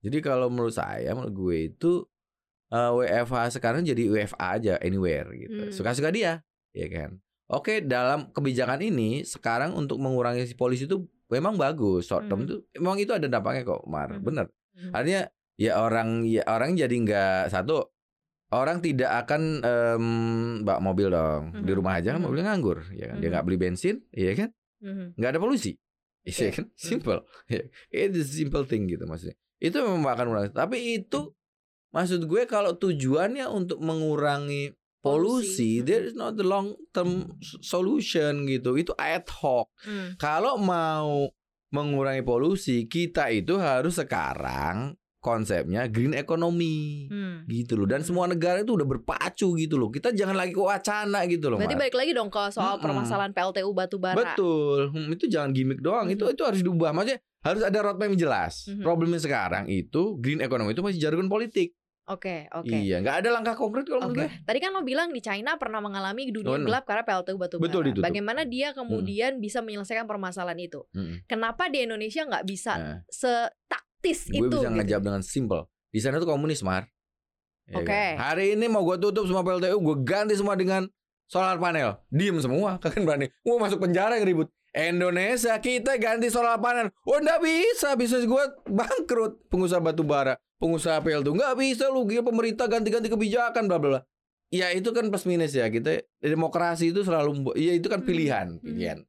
jadi 0.00 0.18
kalau 0.18 0.48
menurut 0.48 0.72
saya 0.72 1.12
menurut 1.12 1.32
gue 1.32 1.56
itu 1.68 1.92
eh, 2.68 2.90
WFH 2.90 3.56
sekarang 3.56 3.82
jadi 3.82 4.08
WFA 4.08 4.46
aja 4.56 4.74
anywhere 4.78 5.28
gitu 5.32 5.62
Hmm. 5.62 5.72
suka-suka 5.72 6.08
dia 6.08 6.40
ya 6.70 6.88
kan 6.88 7.20
oke 7.46 7.82
dalam 7.82 8.28
kebijakan 8.30 8.80
ini 8.80 9.22
sekarang 9.22 9.72
untuk 9.72 9.96
mengurangi 9.96 10.44
si 10.44 10.54
polisi 10.54 10.84
itu 10.84 11.02
memang 11.28 11.56
bagus 11.56 12.06
short 12.06 12.26
term 12.26 12.42
Hmm. 12.42 12.46
itu 12.46 12.56
memang 12.76 12.96
itu 12.96 13.12
ada 13.12 13.26
dampaknya 13.26 13.64
kok 13.64 13.84
Mar 13.84 14.08
Hmm. 14.10 14.22
bener 14.22 14.46
Hmm. 14.72 14.88
Artinya 14.90 15.28
ya 15.54 15.76
orang 15.78 16.24
ya 16.24 16.42
orang 16.48 16.72
jadi 16.72 16.92
nggak 16.92 17.52
satu 17.52 17.92
orang 18.50 18.80
tidak 18.80 19.08
akan 19.22 19.60
em, 19.60 20.04
bawa 20.60 20.80
mobil 20.82 21.08
dong 21.08 21.52
di 21.54 21.68
Mhm. 21.68 21.76
rumah 21.76 21.92
aja 21.96 22.08
kan 22.10 22.20
Mhm. 22.20 22.24
mobilnya 22.24 22.46
nganggur 22.48 22.78
ya 22.90 23.04
kan 23.06 23.16
dia 23.16 23.28
Mhm. 23.28 23.32
nggak 23.32 23.44
beli 23.44 23.56
bensin 23.56 23.96
ya 24.10 24.32
kan 24.32 24.48
Mhm. 24.80 25.16
nggak 25.16 25.30
ada 25.30 25.40
polusi 25.40 25.76
Oke. 26.22 26.30
Iya 26.30 26.50
kan? 26.54 26.66
simple. 26.78 27.18
Ya, 27.50 27.62
itu 28.06 28.22
simple 28.22 28.64
thing 28.64 28.86
gitu 28.86 29.04
maksudnya. 29.10 29.34
Itu 29.58 29.82
memang 29.82 30.06
akan 30.14 30.24
mengurangi 30.30 30.54
tapi 30.54 31.02
itu 31.02 31.34
maksud 31.90 32.24
gue 32.30 32.42
kalau 32.46 32.78
tujuannya 32.78 33.46
untuk 33.50 33.82
mengurangi 33.82 34.72
polusi, 35.02 35.82
Polusi. 35.82 35.86
there 35.86 36.06
is 36.06 36.14
not 36.14 36.38
the 36.38 36.46
long 36.46 36.78
term 36.94 37.36
solution 37.42 38.46
gitu. 38.46 38.78
Itu 38.78 38.94
ad 38.94 39.26
hoc. 39.42 39.70
Hmm. 39.82 40.14
kalau 40.16 40.56
mau 40.62 41.26
mengurangi 41.72 42.22
polusi, 42.22 42.86
kita 42.86 43.32
itu 43.32 43.58
harus 43.58 43.98
sekarang 43.98 44.94
konsepnya 45.22 45.86
green 45.86 46.12
economy. 46.12 47.06
Hmm. 47.06 47.46
Gitu 47.46 47.74
loh. 47.74 47.86
Dan 47.86 48.02
Hmm. 48.02 48.08
semua 48.10 48.26
negara 48.26 48.58
itu 48.58 48.74
udah 48.74 48.84
berpacu 48.84 49.54
gitu 49.54 49.78
loh. 49.78 49.88
Kita 49.88 50.10
jangan 50.10 50.34
lagi 50.34 50.50
ke 50.50 50.58
wacana 50.58 51.22
gitu 51.24 51.46
loh, 51.46 51.56
Berarti 51.56 51.72
Mar. 51.72 51.82
balik 51.86 51.96
lagi 51.96 52.10
dong 52.10 52.26
ke 52.26 52.42
soal 52.50 52.76
Mm-mm. 52.76 52.82
permasalahan 52.82 53.30
PLTU 53.30 53.70
batubara. 53.70 54.18
Betul. 54.18 54.90
Hmm, 54.90 55.08
itu 55.08 55.24
jangan 55.26 55.50
gimmick 55.50 55.78
doang. 55.78 56.10
Itu 56.10 56.26
Mhm. 56.26 56.32
itu 56.32 56.42
harus 56.42 56.60
diubah. 56.60 56.90
Maksudnya 56.90 57.18
harus 57.40 57.62
ada 57.62 57.78
roadmap 57.80 58.10
yang 58.10 58.18
jelas. 58.20 58.66
Mhm. 58.66 58.82
Problemnya 58.82 59.18
sekarang 59.18 59.64
itu 59.66 60.18
green 60.18 60.38
economy 60.40 60.72
itu 60.72 60.82
masih 60.82 60.98
jargon 61.00 61.26
politik. 61.26 61.72
Oke, 62.02 62.50
oke. 62.50 62.66
Iya, 62.68 62.98
nggak 62.98 63.22
ada 63.22 63.30
langkah 63.30 63.54
konkret 63.54 63.86
kalau 63.86 64.02
menurut 64.04 64.26
gue. 64.26 64.42
Tadi 64.42 64.58
kan 64.58 64.74
lo 64.74 64.82
bilang 64.82 65.14
di 65.14 65.22
China 65.22 65.54
pernah 65.54 65.78
mengalami 65.78 66.28
dunia 66.28 66.58
gelap 66.58 66.82
karena 66.82 67.06
PLTU 67.06 67.38
batubara. 67.38 67.62
Betul, 67.62 67.82
ditutup. 67.86 68.02
Bagaimana 68.02 68.42
dia 68.42 68.74
kemudian 68.74 69.38
bisa 69.38 69.62
menyelesaikan 69.62 70.02
permasalahan 70.04 70.58
itu? 70.58 70.82
Mm-mm. 70.90 71.22
Kenapa 71.24 71.70
di 71.70 71.78
Indonesia 71.80 72.26
nggak 72.26 72.42
bisa 72.44 72.74
Nah. 72.74 72.98
Setaktis 74.02 74.26
gue 74.28 74.42
itu? 74.42 74.50
bisa 74.50 74.66
gitu? 74.66 74.74
ngejawab 74.74 75.02
dengan 75.06 75.22
simple. 75.22 75.62
Di 75.92 76.00
sana 76.02 76.18
tuh 76.18 76.26
komunis, 76.26 76.60
Mar. 76.66 76.90
Ya 77.70 77.78
Oke. 77.78 77.86
kan? 77.86 78.18
Hari 78.18 78.58
ini 78.58 78.66
mau 78.66 78.82
gue 78.82 78.98
tutup 78.98 79.24
semua 79.30 79.46
PLTU, 79.46 79.78
gue 79.78 79.96
ganti 80.02 80.34
semua 80.34 80.58
dengan 80.58 80.90
solar 81.30 81.56
panel. 81.56 82.02
Diem 82.10 82.36
semua, 82.42 82.76
kalian 82.82 83.06
berani. 83.06 83.26
Mau 83.46 83.62
masuk 83.62 83.78
penjara 83.78 84.18
yang 84.18 84.26
ribut. 84.26 84.50
Indonesia 84.72 85.52
kita 85.60 86.00
ganti 86.00 86.32
solar 86.32 86.56
panel. 86.58 86.88
Oh 87.04 87.20
enggak 87.20 87.44
bisa, 87.44 87.92
bisnis 87.94 88.24
gue 88.24 88.44
bangkrut. 88.66 89.44
Pengusaha 89.52 89.78
batu 89.84 90.00
bara, 90.02 90.40
pengusaha 90.56 90.96
PLTU 91.04 91.36
nggak 91.36 91.54
bisa 91.60 91.92
lu 91.92 92.08
gila 92.08 92.24
pemerintah 92.24 92.64
ganti-ganti 92.66 93.12
kebijakan 93.12 93.68
bla 93.68 93.76
bla 93.76 93.88
bla. 93.88 94.00
Ya 94.48 94.68
itu 94.72 94.92
kan 94.92 95.08
plus 95.08 95.24
minus 95.24 95.52
ya 95.56 95.68
kita 95.68 96.04
demokrasi 96.20 96.92
itu 96.92 97.04
selalu 97.04 97.52
ya 97.56 97.72
itu 97.72 97.88
kan 97.88 98.00
Hmm. 98.00 98.08
pilihan, 98.08 98.46
pilihan 98.60 99.00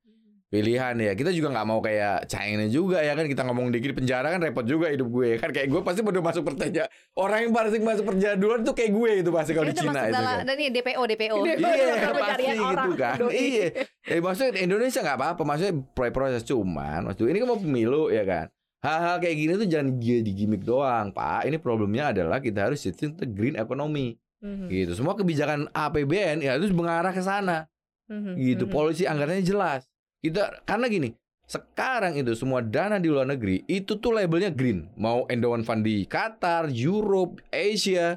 pilihan 0.54 0.94
ya. 0.94 1.12
Kita 1.18 1.34
juga 1.34 1.50
nggak 1.50 1.66
mau 1.66 1.82
kayak 1.82 2.30
China 2.30 2.70
juga 2.70 3.02
ya 3.02 3.18
kan. 3.18 3.26
Kita 3.26 3.42
ngomong 3.42 3.74
dikit 3.74 3.90
di 3.90 3.98
penjara 3.98 4.30
kan 4.30 4.38
repot 4.38 4.62
juga 4.62 4.94
hidup 4.94 5.10
gue 5.10 5.42
kan. 5.42 5.50
Kayak 5.50 5.74
gue 5.74 5.82
pasti 5.82 6.06
udah 6.06 6.22
masuk 6.22 6.44
pertanyaan. 6.46 6.90
Orang 7.18 7.40
yang 7.42 7.52
pasti 7.52 7.82
masuk 7.82 8.06
penjara 8.06 8.38
duluan 8.38 8.62
tuh 8.62 8.78
kayak 8.78 8.94
gue 8.94 9.12
itu 9.26 9.30
pasti 9.34 9.52
kalau 9.58 9.66
di 9.66 9.74
Cina 9.74 9.98
termasuk 9.98 10.14
itu 10.14 10.22
kan. 10.22 10.46
dan 10.46 10.56
ini 10.62 10.70
DPO 10.70 11.02
DPO. 11.10 11.36
Iya 11.42 11.96
pasti 12.14 12.44
gitu 12.54 12.92
kan. 12.94 13.18
Iya. 13.34 13.68
Eh, 14.04 14.20
maksudnya 14.22 14.52
Indonesia 14.62 15.00
nggak 15.02 15.18
apa-apa. 15.18 15.42
Maksudnya 15.42 15.74
pro- 15.98 16.14
proses 16.14 16.46
cuman 16.46 17.10
maksud 17.10 17.26
ini 17.26 17.42
kan 17.42 17.48
mau 17.50 17.58
pemilu 17.58 18.14
ya 18.14 18.22
kan. 18.22 18.46
Hal-hal 18.84 19.16
kayak 19.18 19.36
gini 19.40 19.52
tuh 19.58 19.66
jangan 19.66 19.96
jadi 19.98 20.32
gimmick 20.36 20.62
doang 20.62 21.10
pak. 21.10 21.50
Ini 21.50 21.58
problemnya 21.58 22.14
adalah 22.14 22.38
kita 22.38 22.70
harus 22.70 22.86
to 22.86 23.26
green 23.26 23.58
economy. 23.58 24.22
Mhm. 24.44 24.68
gitu. 24.68 24.92
Semua 25.00 25.16
kebijakan 25.16 25.72
APBN 25.72 26.44
ya 26.44 26.60
harus 26.60 26.68
mengarah 26.76 27.16
ke 27.16 27.24
sana. 27.24 27.66
Mhm. 28.12 28.36
gitu. 28.36 28.68
Mhm. 28.68 28.72
polisi 28.76 29.08
anggarannya 29.08 29.48
jelas 29.48 29.88
kita 30.24 30.64
karena 30.64 30.88
gini 30.88 31.12
sekarang 31.44 32.16
itu 32.16 32.32
semua 32.40 32.64
dana 32.64 32.98
di 32.98 33.12
luar 33.12 33.28
negeri 33.28 33.68
itu 33.68 34.00
tuh 34.00 34.16
labelnya 34.16 34.50
green. 34.50 34.88
Mau 34.96 35.28
endowment 35.28 35.68
fund 35.68 35.84
di 35.84 36.08
Qatar, 36.08 36.72
Europe, 36.72 37.44
Asia 37.52 38.16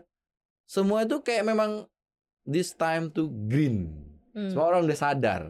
semua 0.66 1.06
itu 1.06 1.18
kayak 1.22 1.46
memang 1.46 1.86
this 2.46 2.74
time 2.74 3.10
to 3.10 3.30
green. 3.50 4.06
Hmm. 4.36 4.52
semua 4.52 4.68
orang 4.68 4.84
udah 4.84 4.98
sadar. 4.98 5.42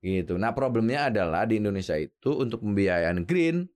Gitu. 0.00 0.38
Nah 0.38 0.54
problemnya 0.54 1.10
adalah 1.10 1.44
di 1.44 1.58
Indonesia 1.58 1.98
itu 1.98 2.30
untuk 2.40 2.62
pembiayaan 2.62 3.26
green 3.26 3.68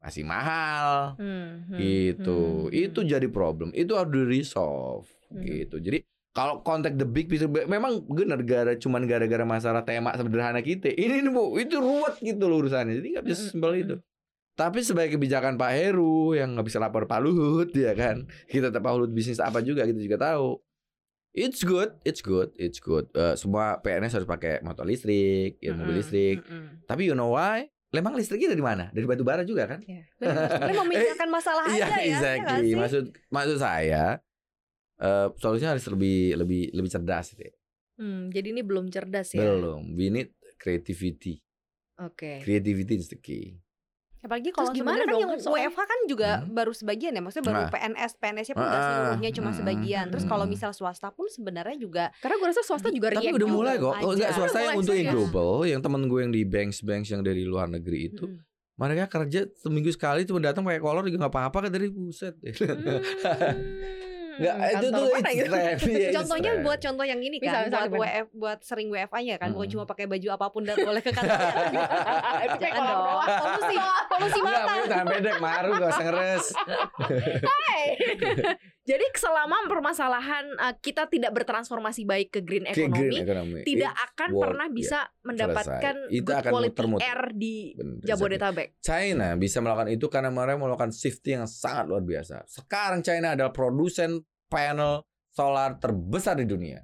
masih 0.00 0.24
mahal. 0.24 1.20
Hmm, 1.20 1.68
hmm, 1.68 1.76
gitu. 1.76 2.68
hmm, 2.68 2.72
itu 2.72 3.00
jadi 3.04 3.28
problem. 3.28 3.74
Itu 3.76 3.98
harus 4.00 4.12
di 4.14 4.24
resolve. 4.24 5.08
Hmm. 5.28 5.42
gitu. 5.44 5.76
Jadi 5.82 6.00
kalau 6.30 6.62
konteks 6.62 6.94
the 6.94 7.04
big 7.04 7.26
picture 7.26 7.50
memang 7.66 8.06
benar 8.06 8.38
gara 8.42 8.72
cuman 8.74 9.02
gara-gara 9.02 9.42
masalah 9.42 9.82
tema 9.82 10.14
sederhana 10.14 10.60
kita 10.60 10.88
ini 10.88 11.20
nih 11.20 11.30
bu 11.30 11.58
itu 11.58 11.76
ruwet 11.76 12.18
gitu 12.18 12.46
loh 12.46 12.62
urusannya 12.62 12.98
jadi 12.98 13.08
nggak 13.18 13.26
bisa 13.26 13.40
Hmm, 13.40 13.50
simpel 13.50 13.72
hmm, 13.72 13.82
itu 13.82 13.96
Tapi 14.50 14.84
sebagai 14.84 15.16
kebijakan 15.16 15.56
Pak 15.56 15.72
Heru 15.72 16.36
yang 16.36 16.52
nggak 16.52 16.68
bisa 16.68 16.76
lapor 16.76 17.08
Pak 17.08 17.18
Luhut 17.18 17.72
ya 17.80 17.96
kan, 17.96 18.28
kita 18.46 18.68
tahu 18.68 18.82
Pak 18.82 18.92
Luhut 18.94 19.10
bisnis 19.10 19.40
apa 19.40 19.58
juga 19.58 19.82
kita 19.82 19.96
juga 19.96 20.20
tahu. 20.20 20.60
It's 21.30 21.62
good, 21.62 21.94
it's 22.02 22.20
good, 22.20 22.50
it's 22.54 22.76
good. 22.76 23.08
Eh, 23.14 23.38
semua 23.38 23.78
PNS 23.78 24.18
harus 24.18 24.28
pakai 24.28 24.60
motor 24.60 24.82
listrik, 24.82 25.56
ya 25.58 25.72
mobil 25.72 25.96
listrik. 25.96 26.42
mm-mm. 26.42 26.84
Tapi 26.84 27.06
you 27.06 27.14
know 27.14 27.32
why? 27.32 27.70
Lemang 27.88 28.14
listriknya 28.14 28.50
dari 28.50 28.60
mana? 28.60 28.90
Dari 28.90 29.06
batu 29.06 29.22
bara 29.22 29.42
juga 29.42 29.64
kan? 29.64 29.80
Sebenarnya 29.80 30.76
memikirkan 30.84 31.28
masalah 31.30 31.64
Iya, 31.64 31.72
aja 31.72 31.80
ya. 31.80 31.86
ya 31.86 31.96
nggak 31.96 32.04
exactly. 32.04 32.70
Maksud 32.76 33.04
maksud 33.30 33.56
saya 33.56 34.20
eh 35.00 35.26
solusinya 35.34 35.72
harus 35.72 35.88
lebih 35.88 36.36
lebih 36.36 36.62
lebih 36.70 36.90
cerdas 36.90 37.32
gitu 37.32 37.42
ya. 37.42 37.54
Hmm, 37.96 38.28
jadi 38.28 38.52
ini 38.52 38.60
belum 38.60 38.88
cerdas 38.88 39.32
ya. 39.32 39.40
Belum. 39.42 39.92
We 39.92 40.08
need 40.08 40.30
creativity. 40.56 41.40
Oke. 41.98 42.40
Creativity 42.40 42.94
is 42.94 43.08
the 43.08 43.16
key. 43.16 43.60
Apalagi 44.20 44.52
Terus 44.52 44.56
kalau 44.58 44.70
gimana 44.72 45.00
sebenarnya 45.00 45.04
kan 45.06 45.12
dong? 45.12 45.20
yang 45.20 45.30
Kan 45.30 45.40
soalnya- 45.40 45.68
WFH 45.68 45.80
kan 45.82 46.00
juga 46.04 46.30
Hmm. 46.36 46.52
baru 46.52 46.72
sebagian 46.72 47.12
ya, 47.12 47.20
maksudnya 47.20 47.46
baru 47.46 47.60
Nah. 47.60 47.70
PNS, 47.70 48.12
PNS-nya 48.14 48.54
pun 48.54 48.64
nggak 48.64 48.76
Ah, 48.76 48.84
seluruhnya 48.86 49.30
cuma 49.32 49.48
hmm, 49.48 49.58
sebagian. 49.58 50.04
Terus 50.06 50.24
kalau 50.26 50.44
hmm. 50.44 50.52
misal 50.52 50.70
swasta 50.70 51.08
pun 51.08 51.26
sebenarnya 51.26 51.76
juga 51.76 52.04
Karena 52.20 52.36
gue 52.36 52.46
rasa 52.46 52.60
swasta 52.60 52.88
juga 52.88 53.08
Tapi 53.10 53.32
udah 53.32 53.48
mulai 53.48 53.76
kok. 53.76 53.94
Oh, 53.98 54.12
enggak 54.12 54.32
swasta 54.34 54.58
yang 54.60 54.76
untuk 54.76 54.92
yang 54.92 55.08
global, 55.10 55.64
yang 55.64 55.80
temen 55.80 56.04
gue 56.04 56.20
yang 56.20 56.28
di 56.30 56.44
banks-banks 56.44 57.08
yang 57.10 57.20
dari 57.20 57.42
luar 57.42 57.68
negeri 57.68 58.12
itu, 58.12 58.28
Mm-mm. 58.28 58.44
mereka 58.76 59.08
kerja 59.10 59.48
seminggu 59.56 59.88
sekali 59.88 60.24
cuma 60.24 60.36
datang 60.38 60.64
pakai 60.64 60.80
kolor 60.80 61.00
juga 61.02 61.24
nggak 61.24 61.32
apa-apa 61.32 61.58
kan 61.64 61.70
dari 61.70 61.88
buset. 61.88 62.36
Hmm, 62.44 63.00
Enggak, 64.40 64.56
itu 64.56 64.72
kantor 64.80 64.96
tuh 64.96 65.04
mana 65.12 65.30
gitu? 65.30 65.50
trend. 65.50 65.78
Iya, 65.92 66.08
Contohnya 66.16 66.50
trend. 66.50 66.64
buat 66.64 66.78
contoh 66.80 67.04
yang 67.04 67.20
ini 67.20 67.36
kan, 67.36 67.44
misal 67.44 67.60
buat 67.60 67.84
gimana? 67.84 68.00
WF, 68.00 68.26
buat 68.32 68.58
sering 68.60 68.88
WFA-nya 68.88 69.34
kan, 69.36 69.48
bukan 69.50 69.62
Hmm. 69.62 69.74
cuma 69.76 69.84
pakai 69.84 70.04
baju 70.06 70.28
apa 70.30 70.46
pun 70.48 70.62
dan 70.62 70.76
boleh 70.76 70.98
ke 70.98 71.10
kantor. 71.10 71.36
Itu 72.46 72.56
Jangan 72.58 72.82
dong. 72.82 73.04
Polusi, 73.20 73.76
polusi 74.08 74.38
Enggak, 74.40 74.62
mata. 74.64 74.84
tangan 74.86 75.06
pendek 75.10 75.36
maru 75.38 75.70
gak 75.74 75.90
usah 75.90 76.04
ngeres. 76.06 76.44
Hai. 77.52 77.82
Jadi 78.90 79.06
selama 79.14 79.70
permasalahan 79.70 80.44
uh, 80.58 80.74
kita 80.82 81.06
tidak 81.06 81.30
bertransformasi 81.30 82.02
baik 82.02 82.34
ke 82.34 82.40
green 82.42 82.66
Ke 82.66 82.90
green 82.90 82.90
economy, 82.90 83.22
economy. 83.22 83.60
tidak 83.62 83.94
It's 83.94 84.04
akan 84.10 84.28
work, 84.34 84.42
pernah 84.42 84.66
bisa 84.66 84.98
mendapatkan 85.22 85.94
Itu 86.10 86.26
good 86.26 86.38
akan 86.42 86.50
quality 86.50 86.70
muter-muter. 86.74 87.06
air 87.06 87.22
di 87.30 87.54
bener. 87.78 88.02
Jabodetabek. 88.02 88.68
China 88.82 89.28
bisa 89.38 89.62
melakukan 89.62 89.88
itu 89.94 90.06
karena 90.10 90.30
mereka 90.34 90.58
melakukan 90.58 90.90
shifting 90.90 91.38
yang 91.38 91.46
sangat 91.46 91.86
luar 91.86 92.02
biasa. 92.02 92.42
Sekarang 92.50 93.00
China 93.06 93.38
adalah 93.38 93.54
produsen 93.54 94.26
panel 94.50 95.06
solar 95.30 95.78
terbesar 95.78 96.42
di 96.42 96.50
dunia. 96.50 96.82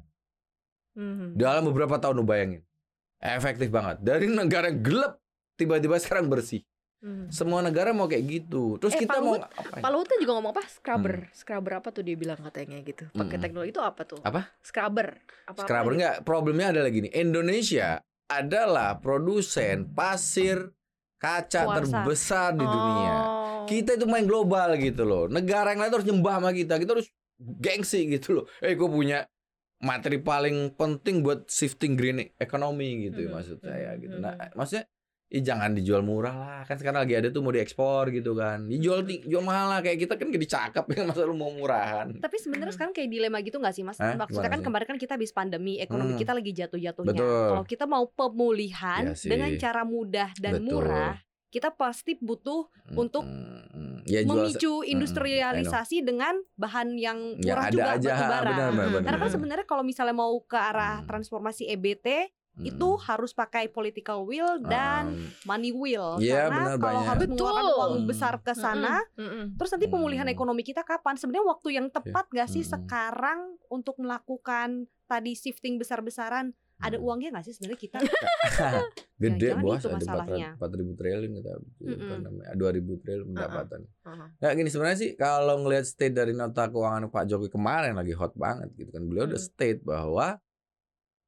Mhm. 0.94 1.34
Dalam 1.34 1.66
beberapa 1.66 1.98
tahun 1.98 2.22
lu 2.22 2.24
bayangin. 2.24 2.62
Efektif 3.18 3.66
banget. 3.74 3.98
Dari 3.98 4.30
negara 4.30 4.70
gelap 4.70 5.18
tiba-tiba 5.58 5.98
sekarang 5.98 6.30
bersih. 6.30 6.62
Mhm. 7.06 7.30
Semua 7.30 7.62
negara 7.62 7.94
mau 7.94 8.04
kayak 8.04 8.24
gitu. 8.26 8.76
Terus 8.76 8.92
Eh, 8.92 9.00
kita 9.00 9.14
Pak 9.14 9.22
mau 9.22 9.38
ngapain? 9.38 9.78
Pak 9.78 9.90
Luhut 9.90 10.06
tuh 10.06 10.18
juga 10.18 10.32
ngomong 10.34 10.50
apa? 10.50 10.64
Scrubber. 10.66 11.14
Scrubber 11.30 11.72
apa 11.78 11.88
tuh 11.88 12.02
dia 12.02 12.14
bilang 12.14 12.34
katanya 12.36 12.82
gitu. 12.82 13.06
Pakai 13.08 13.22
Mm-mm. 13.30 13.44
teknologi 13.46 13.70
itu 13.70 13.78
apa 13.78 14.02
tuh? 14.02 14.18
Apa? 14.20 14.50
Scrubber. 14.58 15.14
Apa 15.46 15.58
Scrubber 15.62 15.92
enggak, 15.94 16.14
problemnya 16.20 16.74
adalah 16.74 16.90
gini. 16.90 17.06
Indonesia 17.08 18.02
adalah 18.26 18.98
produsen 18.98 19.86
pasir 19.88 20.74
kaca 21.16 21.62
Kuarsa. 21.64 22.02
terbesar 22.02 22.48
di 22.52 22.66
dunia. 22.66 23.14
Oh. 23.14 23.64
Kita 23.64 23.94
itu 23.94 24.04
main 24.04 24.26
global 24.26 24.74
gitu 24.74 25.02
loh. 25.02 25.24
Negara 25.26 25.70
yang 25.70 25.80
lain 25.80 25.94
harus 25.94 26.04
nyembah 26.04 26.34
sama 26.36 26.50
kita. 26.50 26.74
Kita 26.76 26.90
harus 26.92 27.06
gengsi 27.38 28.02
gitu 28.08 28.42
loh. 28.42 28.44
Eh, 28.58 28.74
gue 28.74 28.84
punya 28.84 29.24
materi 29.76 30.16
paling 30.16 30.72
penting 30.72 31.20
buat 31.20 31.46
shifting 31.46 31.94
green 31.94 32.18
economy 32.36 33.06
gitu 33.06 33.28
Mhm, 33.28 33.30
maksud 33.30 33.56
saya 33.60 33.92
mhm, 33.92 34.00
gitu. 34.00 34.16
Nah, 34.18 34.32
maksudnya 34.52 34.88
Ih, 35.26 35.42
jangan 35.42 35.74
dijual 35.74 36.00
murah 36.00 36.30
lah 36.32 36.60
kan 36.62 36.76
sekarang 36.76 37.02
lagi 37.02 37.14
ada 37.14 37.28
tuh 37.28 37.40
mau 37.40 37.50
diekspor 37.50 38.08
gitu 38.10 38.32
kan 38.32 38.62
dijual 38.64 39.02
jual 39.02 39.42
mahal 39.42 39.66
lah 39.68 39.80
kayak 39.80 39.98
kita 40.00 40.14
kan 40.14 40.30
jadi 40.30 40.46
cakep 40.46 40.84
ya 40.88 41.02
masa 41.08 41.22
lu 41.22 41.34
mau 41.34 41.50
murahan 41.50 42.14
Tapi 42.16 42.36
sebenarnya 42.36 42.66
Hmm. 42.68 42.76
sekarang 42.78 42.92
kayak 42.92 43.08
dilema 43.08 43.38
gitu 43.40 43.58
gak 43.58 43.72
sih 43.72 43.82
mas? 43.82 43.98
Hah? 43.98 44.14
Maksudnya 44.14 44.46
kan 44.48 44.60
sih? 44.60 44.66
kemarin 44.66 44.86
kan 44.86 44.96
kita 44.96 45.12
habis 45.14 45.30
pandemi, 45.30 45.78
ekonomi 45.78 46.14
Hmm. 46.14 46.20
kita 46.20 46.30
lagi 46.30 46.52
jatuh-jatuhnya. 46.52 47.18
Kalau 47.18 47.64
kita 47.64 47.84
mau 47.84 48.06
pemulihan 48.06 49.02
sih. 49.12 49.26
dengan 49.26 49.50
cara 49.56 49.82
mudah 49.82 50.30
dan 50.36 50.52
Betul. 50.56 50.66
murah, 50.78 51.18
kita 51.48 51.68
pasti 51.70 52.14
butuh 52.16 52.66
untuk 52.92 53.22
Mm, 53.22 53.66
mm. 53.66 53.96
ya 54.04 54.20
jual 54.22 54.30
memicu 54.44 54.72
industrialisasi 54.84 56.02
dengan 56.02 56.36
bahan 56.54 56.94
yang 56.94 57.18
ya 57.36 57.52
murah 57.52 57.64
ada 57.64 57.72
juga 57.72 57.90
aja 57.92 58.08
batu 58.08 58.22
bara. 58.22 58.30
benar 58.44 58.46
benar 58.46 58.62
Hmm. 58.62 58.76
benar 58.92 59.02
Karena 59.02 59.10
kan 59.10 59.20
benar. 59.20 59.34
sebenarnya 59.34 59.66
kalau 59.66 59.82
misalnya 59.82 60.14
mau 60.14 60.34
ke 60.40 60.54
arah 60.54 60.96
Hmm. 60.96 61.06
transformasi 61.06 61.62
EBT 61.66 62.06
Mm. 62.56 62.66
itu 62.66 62.88
harus 62.98 63.30
pakai 63.30 63.68
political 63.68 64.24
will 64.24 64.56
dan 64.60 65.12
Um, 65.12 65.28
money 65.44 65.70
will. 65.70 66.16
Iya, 66.16 66.48
Karena 66.48 66.72
benar, 66.72 66.76
kalau 66.78 66.80
banyak. 66.96 67.06
harus 67.06 67.26
mengeluarkan 67.28 67.64
uang 67.70 67.94
besar 68.04 68.34
ke 68.38 68.52
sana, 68.52 68.94
Mm-mm. 69.14 69.44
terus 69.54 69.70
nanti 69.70 69.86
pemulihan 69.86 70.24
Hmm. 70.24 70.32
ekonomi 70.32 70.62
kita 70.62 70.80
kapan? 70.80 71.14
Sebenarnya 71.14 71.44
waktu 71.46 71.68
yang 71.70 71.86
tepat 71.88 72.24
gak 72.28 72.48
sih 72.48 72.62
Hmm. 72.62 72.72
sekarang 72.74 73.40
untuk 73.68 73.96
melakukan 73.96 74.68
tadi 75.04 75.32
shifting 75.32 75.76
besar-besaran? 75.76 76.50
Ada 76.78 76.96
Hmm. 76.96 77.04
uangnya 77.04 77.28
gak 77.34 77.44
sih 77.44 77.52
sebenarnya 77.52 77.80
kita? 77.82 77.98
gede 79.16 79.48
Jangan-jangan 79.50 79.62
bos 79.62 79.76
ada 79.78 79.94
masalahnya. 79.94 80.48
empat 80.54 80.70
ribu 80.74 80.92
triliun 80.94 81.32
kita 81.34 81.52
Mm-mm. 81.78 82.20
dua 82.52 82.70
ribu 82.70 82.92
triliun 82.98 83.28
pendapatan 83.30 83.80
Uh-huh. 84.02 84.28
Nggak 84.38 84.52
gini 84.54 84.68
sebenarnya 84.68 84.98
sih 84.98 85.10
kalau 85.14 85.58
ngelihat 85.58 85.82
state 85.84 86.14
dari 86.14 86.30
nota 86.30 86.68
keuangan 86.68 87.10
Pak 87.10 87.26
Jokowi 87.26 87.50
kemarin 87.50 87.92
lagi 87.92 88.12
hot 88.12 88.32
banget 88.34 88.70
gitu 88.74 88.86
kan 88.88 89.02
beliau 89.02 89.26
udah 89.26 89.36
state 89.36 89.82
bahwa 89.82 90.38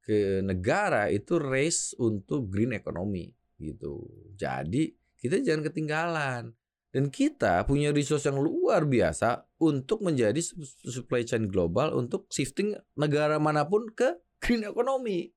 ke 0.03 0.41
negara 0.41 1.07
itu 1.11 1.37
race 1.37 1.93
untuk 1.99 2.49
green 2.49 2.73
economy 2.73 3.29
gitu. 3.59 4.07
Jadi 4.39 4.95
kita 5.19 5.43
jangan 5.43 5.67
ketinggalan. 5.67 6.43
Dan 6.89 7.13
kita 7.13 7.69
punya 7.69 7.93
resource 7.93 8.25
yang 8.25 8.41
luar 8.41 8.81
biasa 8.89 9.45
untuk 9.61 10.01
menjadi 10.01 10.41
su- 10.41 10.65
supply 10.89 11.21
chain 11.21 11.45
global 11.45 11.93
untuk 11.93 12.25
shifting 12.33 12.73
negara 12.97 13.37
mana 13.37 13.61
pun 13.69 13.85
ke 13.93 14.17
green 14.41 14.65
economy 14.65 15.29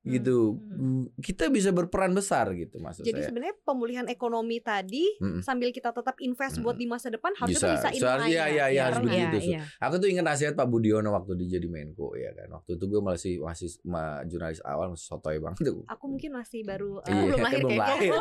gitu 0.00 0.56
Hmm. 0.70 1.10
kita 1.18 1.48
bisa 1.48 1.68
berperan 1.68 2.10
besar 2.10 2.48
gitu 2.52 2.78
maksud 2.78 3.02
Jadi 3.02 3.18
saya 3.18 3.28
sebenarnya 3.28 3.56
pemulihan 3.60 4.06
ekonomi 4.06 4.56
tadi 4.58 5.04
Mm-mm. 5.16 5.42
sambil 5.42 5.68
kita 5.68 5.90
tetap 5.90 6.16
invest 6.18 6.54
Mm-mm. 6.54 6.64
buat 6.64 6.76
di 6.76 6.86
masa 6.86 7.08
depan 7.08 7.34
harusnya 7.34 7.74
Bisa. 7.74 7.88
bisa 7.88 7.88
inline 7.92 8.26
iya, 8.26 8.44
iya, 8.46 8.64
iya, 8.68 8.82
harus 8.84 8.98
Karena- 8.98 9.10
begitu, 9.28 9.36
iya. 9.50 9.60
Aku 9.80 9.94
tuh 9.96 10.06
ingat 10.06 10.24
nasihat 10.24 10.54
Pak 10.54 10.64
Budiono 10.64 11.10
waktu 11.10 11.34
dia 11.36 11.58
jadi 11.58 11.66
Menko 11.66 12.14
ya 12.14 12.30
kan. 12.30 12.48
Waktu 12.52 12.70
itu 12.72 12.84
gue 12.86 13.00
masih 13.00 13.34
masih 13.38 13.68
ma, 13.82 14.02
jurnalis 14.24 14.62
awal 14.62 14.86
masih 14.88 15.06
sotoy 15.08 15.36
banget 15.36 15.66
tuh. 15.66 15.82
Aku 15.84 16.04
mungkin 16.06 16.30
masih 16.32 16.60
baru 16.62 17.00
Iya, 17.00 17.10
eh, 17.10 17.22
belum 17.24 17.34
kan 17.34 17.44
lahir 17.44 17.58
belum 17.58 17.70
kayaknya. 17.70 17.88
lahir. 17.90 18.12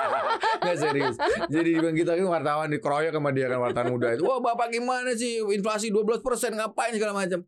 Nggak 0.62 0.76
serius. 0.78 1.16
Jadi 1.48 1.68
di 1.68 1.80
Bang 1.80 1.96
kita 1.96 2.12
kan 2.14 2.26
wartawan 2.28 2.68
dikeroyok 2.70 3.12
sama 3.12 3.30
dia 3.30 3.46
kan 3.46 3.58
wartawan 3.60 3.90
muda 3.90 4.08
itu. 4.10 4.22
Wah 4.22 4.38
bapak 4.38 4.68
gimana 4.70 5.10
sih 5.12 5.42
inflasi 5.42 5.90
12% 5.90 6.22
ngapain 6.54 6.92
segala 6.92 7.12
macam. 7.14 7.40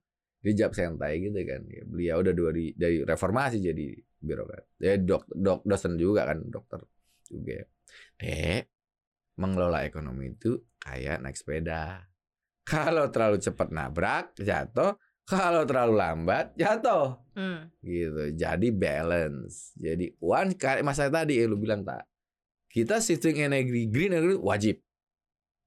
Dia 0.45 0.53
jawab 0.55 0.75
santai 0.75 1.19
gitu 1.23 1.39
kan. 1.43 1.63
Ya, 1.67 1.83
beliau 1.85 2.17
udah 2.23 2.35
dari 2.35 2.73
dari 2.79 2.97
reformasi 3.03 3.59
jadi 3.59 3.87
birokrat. 4.19 4.65
Ya 4.79 4.95
dok, 4.99 5.27
dok 5.31 5.67
dosen 5.67 5.99
juga 5.99 6.27
kan 6.27 6.43
dokter 6.47 6.83
juga. 7.31 7.67
Dek, 8.19 8.63
mengelola 9.39 9.87
ekonomi 9.87 10.35
itu 10.35 10.59
kayak 10.79 11.23
naik 11.23 11.39
sepeda. 11.39 12.07
Kalau 12.69 13.09
terlalu 13.09 13.41
cepat 13.41 13.69
nabrak, 13.73 14.37
jatuh. 14.39 14.95
Kalau 15.29 15.69
terlalu 15.69 16.01
lambat, 16.01 16.57
jatuh 16.57 17.21
Hmm. 17.39 17.71
gitu 17.87 18.35
jadi 18.35 18.69
balance 18.75 19.71
jadi 19.79 20.11
one 20.19 20.59
masa 20.83 21.07
tadi 21.07 21.39
eh, 21.39 21.47
lu 21.47 21.55
bilang 21.55 21.87
tak 21.87 22.03
kita 22.67 22.99
shifting 22.99 23.39
energi 23.39 23.87
green 23.87 24.11
energy 24.11 24.35
wajib 24.43 24.83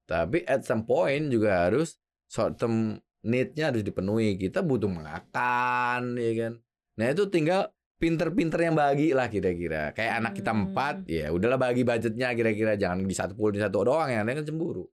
tapi 0.04 0.44
at 0.44 0.68
some 0.68 0.84
point 0.84 1.32
juga 1.32 1.64
harus 1.64 1.96
short 2.28 2.60
term 2.60 3.00
need-nya 3.22 3.70
harus 3.70 3.82
dipenuhi 3.82 4.34
kita 4.34 4.60
butuh 4.60 4.90
makan 4.90 6.18
ya 6.18 6.32
kan 6.38 6.52
nah 6.98 7.06
itu 7.08 7.24
tinggal 7.26 7.70
pinter-pinter 7.96 8.58
yang 8.58 8.74
bagi 8.74 9.14
lah 9.14 9.30
kira-kira 9.30 9.94
kayak 9.94 10.18
anak 10.18 10.32
kita 10.34 10.50
Hmm. 10.50 10.66
empat 10.66 11.06
ya 11.06 11.30
udahlah 11.30 11.54
bagi 11.56 11.86
budgetnya 11.86 12.34
kira-kira 12.34 12.74
jangan 12.74 13.06
di 13.06 13.14
satu 13.14 13.38
puluh 13.38 13.54
di 13.54 13.62
satu 13.62 13.86
doang 13.86 14.10
yang 14.10 14.26
lain 14.26 14.42
kan 14.42 14.46
cemburu 14.46 14.86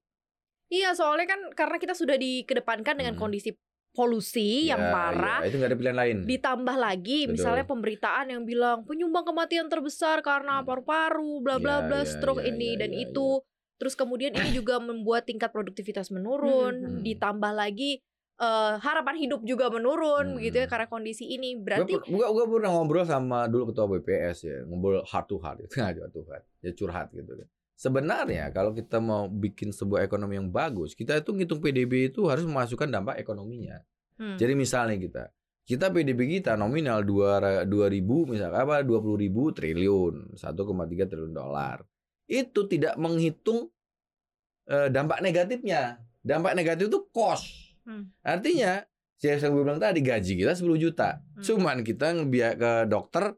Iya, 0.69 0.93
soalnya 0.93 1.25
kan 1.25 1.41
karena 1.57 1.81
kita 1.81 1.97
sudah 1.97 2.13
dikedepankan 2.13 2.93
dengan 2.93 3.17
Hmm. 3.17 3.25
kondisi 3.25 3.57
polusi 3.89 4.69
yang 4.69 4.77
Ya, 4.77 4.93
parah. 4.93 5.41
ya, 5.41 5.49
itu 5.49 5.57
nggak 5.57 5.69
ada 5.73 5.79
pilihan 5.81 5.97
lain 5.97 6.17
Ditambah 6.29 6.75
lagi 6.77 7.19
Betul. 7.25 7.33
misalnya 7.33 7.65
pemberitaan 7.65 8.25
yang 8.29 8.45
bilang 8.45 8.85
penyumbang 8.85 9.25
kematian 9.25 9.65
terbesar 9.65 10.21
karena 10.21 10.61
Hmm. 10.61 10.69
paru-paru, 10.69 11.41
bla 11.41 11.57
bla 11.57 11.81
Ya, 11.81 11.85
bla, 11.89 12.01
ya, 12.01 12.05
stroke 12.05 12.45
ya, 12.45 12.53
ini 12.53 12.77
ya, 12.77 12.85
dan 12.85 12.93
ya, 12.93 13.09
itu. 13.09 13.41
Terus 13.81 13.97
kemudian 13.97 14.37
ini 14.37 14.53
juga 14.53 14.77
membuat 14.77 15.25
tingkat 15.25 15.49
produktivitas 15.49 16.13
menurun, 16.13 16.75
Hmm. 16.77 17.01
ditambah 17.01 17.49
lagi 17.49 17.97
eh, 18.39 18.73
harapan 18.79 19.15
hidup 19.19 19.41
juga 19.43 19.67
menurun 19.67 20.35
Hmm. 20.35 20.41
gitu 20.41 20.63
ya 20.63 20.67
karena 20.71 20.87
kondisi 20.87 21.27
ini. 21.27 21.59
Berarti 21.59 21.99
gua, 22.07 22.31
gua 22.31 22.45
pernah 22.47 22.71
ngobrol 22.71 23.03
sama 23.03 23.45
dulu 23.45 23.69
ketua 23.69 23.85
BPS 23.85 24.37
ya, 24.47 24.57
ngobrol 24.63 25.03
heart 25.03 25.27
to 25.27 25.37
heart 25.37 25.59
itu 25.63 25.75
nggak 25.75 25.99
heart 25.99 26.13
to 26.15 26.23
heart, 26.23 26.43
ya 26.63 26.71
curhat 26.71 27.07
gitu 27.11 27.31
kan. 27.35 27.47
Sebenarnya 27.75 28.51
kalau 28.51 28.75
kita 28.75 28.99
mau 28.99 29.27
bikin 29.27 29.71
sebuah 29.71 30.03
ekonomi 30.03 30.35
yang 30.35 30.51
bagus, 30.51 30.91
kita 30.91 31.15
itu 31.15 31.31
ngitung 31.31 31.59
PDB 31.59 32.11
itu 32.11 32.27
harus 32.27 32.43
memasukkan 32.43 32.87
dampak 32.87 33.15
ekonominya. 33.19 33.79
Hmm. 34.19 34.35
Jadi 34.35 34.51
misalnya 34.51 34.99
kita, 34.99 35.23
kita 35.63 35.87
PDB 35.87 36.43
kita 36.43 36.59
nominal 36.59 37.07
dua 37.07 37.39
dua 37.63 37.87
ribu 37.87 38.27
misalnya 38.27 38.67
apa 38.67 38.83
dua 38.83 38.99
puluh 38.99 39.15
ribu 39.15 39.55
triliun, 39.55 40.35
1,3 40.35 41.07
triliun 41.07 41.31
dolar. 41.31 41.83
itu 42.27 42.67
tidak 42.69 42.93
menghitung 42.99 43.71
eh, 44.67 44.87
dampak 44.91 45.23
negatifnya. 45.23 45.97
Dampak 46.21 46.53
negatif 46.53 46.91
itu 46.91 46.99
cost. 47.09 47.68
Hmm. 47.89 48.13
Artinya, 48.21 48.85
saya 49.17 49.41
yang 49.41 49.57
gue 49.57 49.63
bilang 49.65 49.81
tadi 49.81 50.05
gaji 50.05 50.33
kita 50.37 50.53
10 50.53 50.77
juta. 50.77 51.17
Hmm. 51.17 51.41
Cuman 51.41 51.77
kita 51.81 52.13
ngebiak 52.21 52.53
ke 52.61 52.71
dokter 52.85 53.33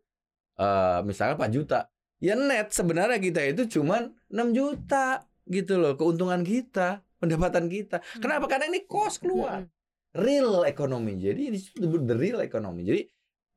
eh 0.60 1.00
misalnya 1.08 1.40
4 1.40 1.56
juta. 1.56 1.80
Ya 2.20 2.36
net 2.36 2.70
sebenarnya 2.76 3.18
kita 3.18 3.42
itu 3.48 3.80
cuman 3.80 4.12
6 4.30 4.52
juta 4.52 5.26
gitu 5.48 5.80
loh 5.80 5.96
keuntungan 5.96 6.44
kita, 6.44 7.02
pendapatan 7.18 7.72
kita. 7.72 8.04
Hmm. 8.04 8.22
Kenapa? 8.22 8.46
Karena 8.52 8.68
ini 8.68 8.84
cost 8.86 9.24
keluar. 9.24 9.64
Mm-mm. 9.64 9.80
Real 10.12 10.68
economy. 10.68 11.16
Jadi 11.16 11.42
ini 11.48 11.58
disebut 11.58 12.04
the 12.04 12.16
real 12.20 12.44
economy. 12.44 12.84
Jadi 12.84 13.02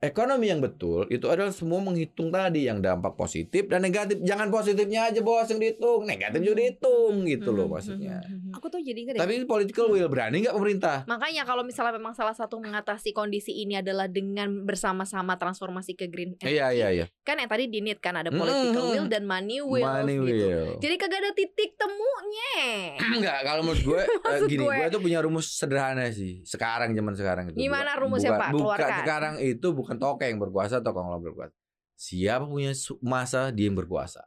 ekonomi 0.04 0.46
yang 0.46 0.61
betul 0.61 1.08
itu 1.08 1.26
adalah 1.26 1.50
semua 1.50 1.80
menghitung 1.80 2.28
tadi 2.28 2.64
yang 2.64 2.78
dampak 2.78 3.14
positif 3.14 3.66
dan 3.66 3.80
negatif. 3.80 4.20
Jangan 4.20 4.49
positifnya 4.49 5.08
aja 5.08 5.20
bos 5.20 5.46
yang 5.46 5.58
dihitung, 5.58 6.04
negatif 6.04 6.38
juga 6.38 6.56
dihitung 6.58 7.14
gitu 7.25 7.50
loh 7.50 7.64
Hmm, 7.64 7.75
maksudnya. 7.75 8.16
hmm, 8.18 8.28
hmm, 8.28 8.40
hmm. 8.44 8.56
Aku 8.56 8.66
tuh 8.66 8.78
jadi 8.78 8.99
ingat. 9.00 9.14
Tapi 9.16 9.32
ini 9.34 9.44
political 9.44 9.88
will 9.88 10.06
berani 10.06 10.40
nggak 10.40 10.52
pemerintah? 10.52 10.96
Makanya 11.04 11.42
kalau 11.42 11.62
misalnya 11.62 11.94
memang 11.94 12.12
salah 12.12 12.32
satu 12.32 12.56
mengatasi 12.56 13.11
kondisi 13.11 13.52
ini 13.54 13.76
adalah 13.76 14.06
dengan 14.06 14.62
bersama-sama 14.62 15.34
transformasi 15.34 15.92
ke 15.92 16.06
green 16.06 16.34
energy, 16.34 16.54
Iya 16.54 16.68
iya 16.70 16.88
iya. 16.92 17.06
kan 17.20 17.34
yang 17.34 17.46
tadi 17.46 17.66
dinit 17.66 17.99
kan 17.99 18.14
ada 18.14 18.28
political 18.28 18.52
hmm. 18.82 18.92
will 18.92 19.06
dan 19.06 19.25
money 19.25 19.58
will 19.58 19.82
Money 19.82 20.16
gitu. 20.20 20.46
will. 20.46 20.66
Jadi 20.78 20.94
kagak 20.96 21.18
ada 21.18 21.32
titik 21.32 21.75
temunya. 21.75 22.54
Enggak, 23.16 23.38
kalau 23.42 23.62
menurut 23.62 23.82
gue 23.82 24.00
eh, 24.04 24.08
Maksud 24.20 24.49
gini, 24.49 24.62
gue. 24.62 24.75
gue 24.75 24.87
tuh 24.88 25.00
punya 25.00 25.18
rumus 25.18 25.46
sederhana 25.50 26.11
sih. 26.11 26.44
Sekarang 26.44 26.92
zaman 26.92 27.14
sekarang 27.14 27.44
itu. 27.49 27.56
Gimana 27.58 27.96
rumusnya, 27.96 28.32
bukan- 28.32 28.42
Pak? 28.44 28.50
bukan- 28.54 28.99
sekarang 29.00 29.34
itu 29.40 29.68
bukan 29.70 29.94
toke 29.97 30.27
yang 30.27 30.41
berkuasa 30.41 30.81
atau 30.81 30.93
konglomerat 30.93 31.25
berkuasa. 31.25 31.57
Siapa 31.95 32.45
punya 32.45 32.75
masa 33.01 33.55
dia 33.55 33.71
yang 33.71 33.79
berkuasa. 33.79 34.27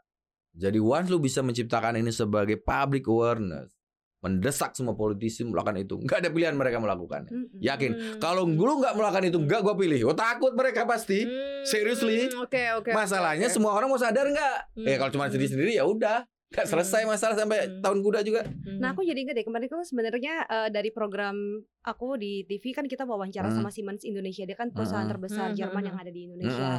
Jadi 0.58 0.82
once 0.82 1.12
lu 1.14 1.22
bisa 1.22 1.46
menciptakan 1.46 2.02
ini 2.02 2.10
sebagai 2.10 2.58
public 2.58 3.06
awareness, 3.06 3.78
mendesak 4.26 4.74
semua 4.74 4.98
politisi 4.98 5.46
melakukan 5.46 5.78
itu, 5.78 6.02
nggak 6.02 6.18
ada 6.26 6.30
pilihan 6.34 6.58
mereka 6.58 6.82
melakukannya. 6.82 7.30
Yakin? 7.62 8.18
Kalau 8.18 8.50
lu 8.50 8.74
nggak 8.82 8.98
melakukan 8.98 9.30
itu, 9.30 9.38
nggak 9.38 9.62
gue 9.62 9.76
pilih. 9.78 10.00
Oh 10.10 10.18
takut 10.18 10.58
mereka 10.58 10.90
pasti. 10.90 11.30
Hmm, 11.30 11.62
seriously? 11.62 12.26
Oke 12.42 12.74
oke. 12.74 12.90
Masalahnya 12.90 13.46
oke. 13.46 13.54
semua 13.54 13.78
orang 13.78 13.94
mau 13.94 14.02
sadar 14.02 14.26
nggak? 14.26 14.58
Hmm. 14.82 14.88
Eh 14.90 14.98
kalau 14.98 15.12
cuma 15.14 15.30
sendiri-sendiri 15.30 15.78
ya 15.78 15.86
udah, 15.86 16.26
nggak 16.48 16.64
selesai 16.66 17.04
Hmm. 17.04 17.12
masalah 17.12 17.36
sampai 17.36 17.60
Hmm. 17.68 17.84
tahun 17.84 18.00
kuda 18.00 18.20
juga. 18.24 18.42
Hmm. 18.48 18.80
Nah 18.80 18.96
aku 18.96 19.04
jadi 19.04 19.20
ingat 19.20 19.36
deh 19.36 19.44
kemarin 19.44 19.68
kan 19.68 19.84
sebenarnya 19.84 20.34
eh, 20.48 20.70
dari 20.72 20.90
program 20.90 21.36
aku 21.84 22.16
di 22.16 22.48
TV 22.48 22.72
kan 22.72 22.88
kita 22.88 23.04
wawancara 23.04 23.52
Hmm. 23.52 23.58
sama 23.58 23.70
Siemens 23.70 24.08
Indonesia 24.08 24.48
dia 24.48 24.56
kan 24.56 24.72
perusahaan 24.72 25.04
Hmm. 25.04 25.12
terbesar 25.12 25.52
Hmm, 25.52 25.58
Jerman 25.58 25.82
hmm, 25.84 25.90
yang 25.92 25.98
ada 26.00 26.12
di 26.12 26.22
Indonesia. 26.24 26.70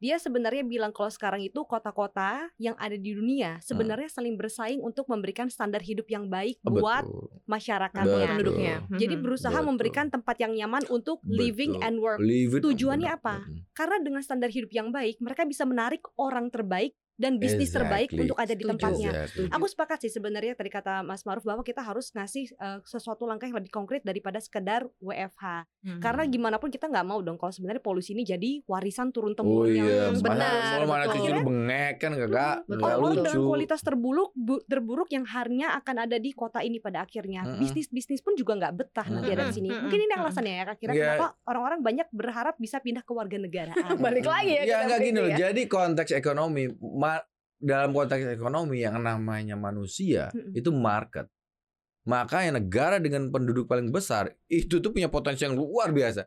Dia 0.00 0.16
sebenarnya 0.16 0.64
bilang 0.64 0.96
kalau 0.96 1.12
sekarang 1.12 1.44
itu 1.44 1.60
kota-kota 1.60 2.48
yang 2.56 2.72
ada 2.80 2.96
di 2.96 3.12
dunia 3.12 3.60
sebenarnya 3.60 4.08
saling 4.08 4.32
bersaing 4.32 4.80
untuk 4.80 5.04
memberikan 5.04 5.52
standar 5.52 5.84
hidup 5.84 6.08
yang 6.08 6.24
baik 6.24 6.56
buat 6.64 7.04
Betul. 7.04 7.28
masyarakatnya. 7.44 8.08
Betul. 8.08 8.28
penduduknya. 8.32 8.74
Jadi 8.96 9.14
Hmm. 9.20 9.24
berusaha 9.28 9.52
Betul. 9.52 9.68
memberikan 9.68 10.06
tempat 10.08 10.40
yang 10.40 10.56
nyaman 10.56 10.88
untuk 10.88 11.20
living 11.28 11.76
Betul. 11.76 11.84
and 11.84 11.96
work. 12.00 12.18
Tujuannya 12.64 13.12
apa? 13.12 13.44
betul. 13.44 13.60
Karena 13.76 13.96
dengan 14.00 14.22
standar 14.24 14.48
hidup 14.48 14.72
yang 14.72 14.88
baik, 14.88 15.20
mereka 15.20 15.44
bisa 15.44 15.68
menarik 15.68 16.00
orang 16.16 16.48
terbaik 16.48 16.96
dan 17.20 17.36
bisnis 17.36 17.68
terbaik 17.68 18.08
Exactly. 18.08 18.24
untuk 18.24 18.38
ada 18.38 18.54
di 18.54 18.64
tempatnya. 18.64 19.10
Exactly. 19.20 19.46
Aku 19.50 19.66
sepakat 19.66 19.98
sih 20.00 20.10
sebenarnya 20.10 20.52
tadi 20.54 20.70
kata 20.70 21.02
Mas 21.02 21.22
Maruf 21.22 21.44
bahwa 21.44 21.60
kita 21.60 21.80
harus 21.80 22.08
ngasih 22.10 22.48
eh, 22.50 22.78
sesuatu 22.82 23.22
langkah 23.22 23.44
yang 23.44 23.54
lebih 23.54 23.68
konkret 23.68 24.00
daripada 24.00 24.40
sekedar 24.40 24.88
WFH. 24.98 25.44
Hmm. 25.84 26.00
Karena 26.00 26.24
gimana 26.24 26.56
pun 26.56 26.68
kita 26.68 26.88
nggak 26.88 27.04
mau 27.04 27.20
dong 27.20 27.36
kalau 27.36 27.50
sebenarnya 27.50 27.80
polusi 27.80 28.12
ini 28.12 28.24
jadi 28.24 28.64
warisan 28.64 29.10
turun 29.10 29.32
Oh 29.32 29.36
temurun 29.36 29.68
iya, 29.70 30.08
yang 30.08 30.16
benar, 30.16 30.80
mana 30.82 31.04
cucu 31.06 31.28
lu 31.28 31.40
bengek 31.42 31.94
kan 31.98 32.10
Orang 32.10 32.98
lucu. 33.02 33.16
dengan 33.18 33.36
kualitas 33.42 33.80
terburuk 33.80 34.30
bu- 34.32 34.62
terburuk 34.64 35.08
yang 35.08 35.24
harinya 35.24 35.74
akan 35.74 36.06
ada 36.06 36.16
di 36.16 36.30
kota 36.30 36.60
ini 36.60 36.78
pada 36.78 37.02
akhirnya. 37.02 37.44
Bisnis-bisnis 37.58 38.20
pun 38.20 38.32
juga 38.32 38.56
nggak 38.56 38.72
betah 38.74 39.06
nanti 39.06 39.28
ada 39.30 39.44
di 39.44 39.54
sini. 39.54 39.68
Mungkin 39.68 40.00
ini 40.00 40.14
alasannya 40.14 40.54
ya 40.54 40.64
kira 40.72 40.92
Iya. 40.92 41.02
kenapa 41.10 41.26
orang-orang 41.44 41.80
banyak 41.82 42.06
berharap 42.10 42.54
bisa 42.56 42.78
pindah 42.78 43.02
ke 43.02 43.10
warga 43.10 43.36
negaraan. 43.36 43.96
Balik 43.98 44.24
lagi 44.24 44.52
ya 44.52 44.62
Ya 44.64 44.76
nggak 44.86 45.00
gini 45.02 45.18
loh. 45.18 45.30
ya. 45.30 45.36
Jadi 45.50 45.66
konteks 45.66 46.10
ekonomi, 46.12 46.64
ma- 46.80 47.09
dalam 47.60 47.92
konteks 47.92 48.24
ekonomi 48.32 48.80
yang 48.80 48.96
namanya 48.96 49.54
manusia 49.54 50.32
Mm-mm. 50.32 50.56
itu 50.56 50.72
market. 50.72 51.28
Makanya 52.08 52.56
negara 52.58 52.96
dengan 52.96 53.28
penduduk 53.28 53.68
paling 53.68 53.92
besar 53.92 54.32
itu 54.48 54.80
tuh 54.80 54.90
punya 54.90 55.12
potensi 55.12 55.44
yang 55.44 55.54
luar 55.54 55.92
biasa. 55.92 56.24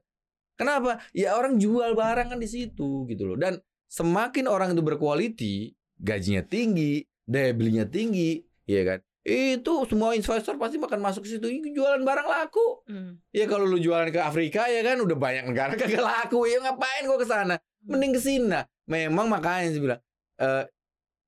Kenapa? 0.54 1.02
Ya 1.18 1.34
orang 1.34 1.58
jual 1.58 1.98
barang 1.98 2.38
kan 2.38 2.40
di 2.40 2.46
situ 2.46 3.10
gitu 3.10 3.34
loh. 3.34 3.38
Dan 3.42 3.58
semakin 3.90 4.46
orang 4.46 4.78
itu 4.78 4.86
berkualiti, 4.86 5.74
gajinya 5.98 6.46
tinggi, 6.46 7.02
daya 7.26 7.58
belinya 7.58 7.90
tinggi, 7.90 8.38
ya 8.70 8.86
kan? 8.86 9.00
Itu 9.26 9.88
semua 9.90 10.14
investor 10.14 10.60
pasti 10.62 10.78
akan 10.78 11.00
masuk 11.02 11.26
ke 11.26 11.30
situ 11.36 11.48
jualan 11.74 12.06
barang 12.06 12.28
laku. 12.30 12.86
Hmm. 12.86 13.18
Ya 13.34 13.50
kalau 13.50 13.66
lu 13.66 13.82
jualan 13.82 14.14
ke 14.14 14.22
Afrika 14.22 14.70
ya 14.70 14.86
kan 14.86 15.02
udah 15.02 15.18
banyak 15.18 15.50
negara 15.50 15.74
kagak 15.80 16.06
laku. 16.06 16.46
Ya 16.46 16.62
ngapain 16.62 17.10
gua 17.10 17.18
ke 17.18 17.26
sana? 17.26 17.58
Mending 17.90 18.14
ke 18.14 18.22
sini. 18.22 18.46
Nah, 18.54 18.64
Memang 18.84 19.32
makanya 19.32 19.72
saya 19.72 19.82
bilang 19.82 20.02
eh, 20.44 20.64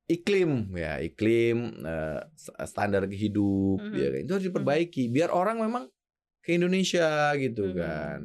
iklim 0.05 0.69
ya, 0.73 1.01
iklim 1.01 1.57
eh, 1.81 2.21
standar 2.63 3.09
hidup 3.09 3.81
Mhm. 3.81 3.93
ya 3.93 4.07
kan 4.09 4.19
itu 4.21 4.31
harus 4.33 4.45
diperbaiki 4.45 5.03
biar 5.09 5.29
orang 5.29 5.57
memang 5.59 5.89
ke 6.39 6.53
Indonesia 6.53 7.33
gitu 7.35 7.73
Mhm. 7.73 7.75
kan. 7.75 8.19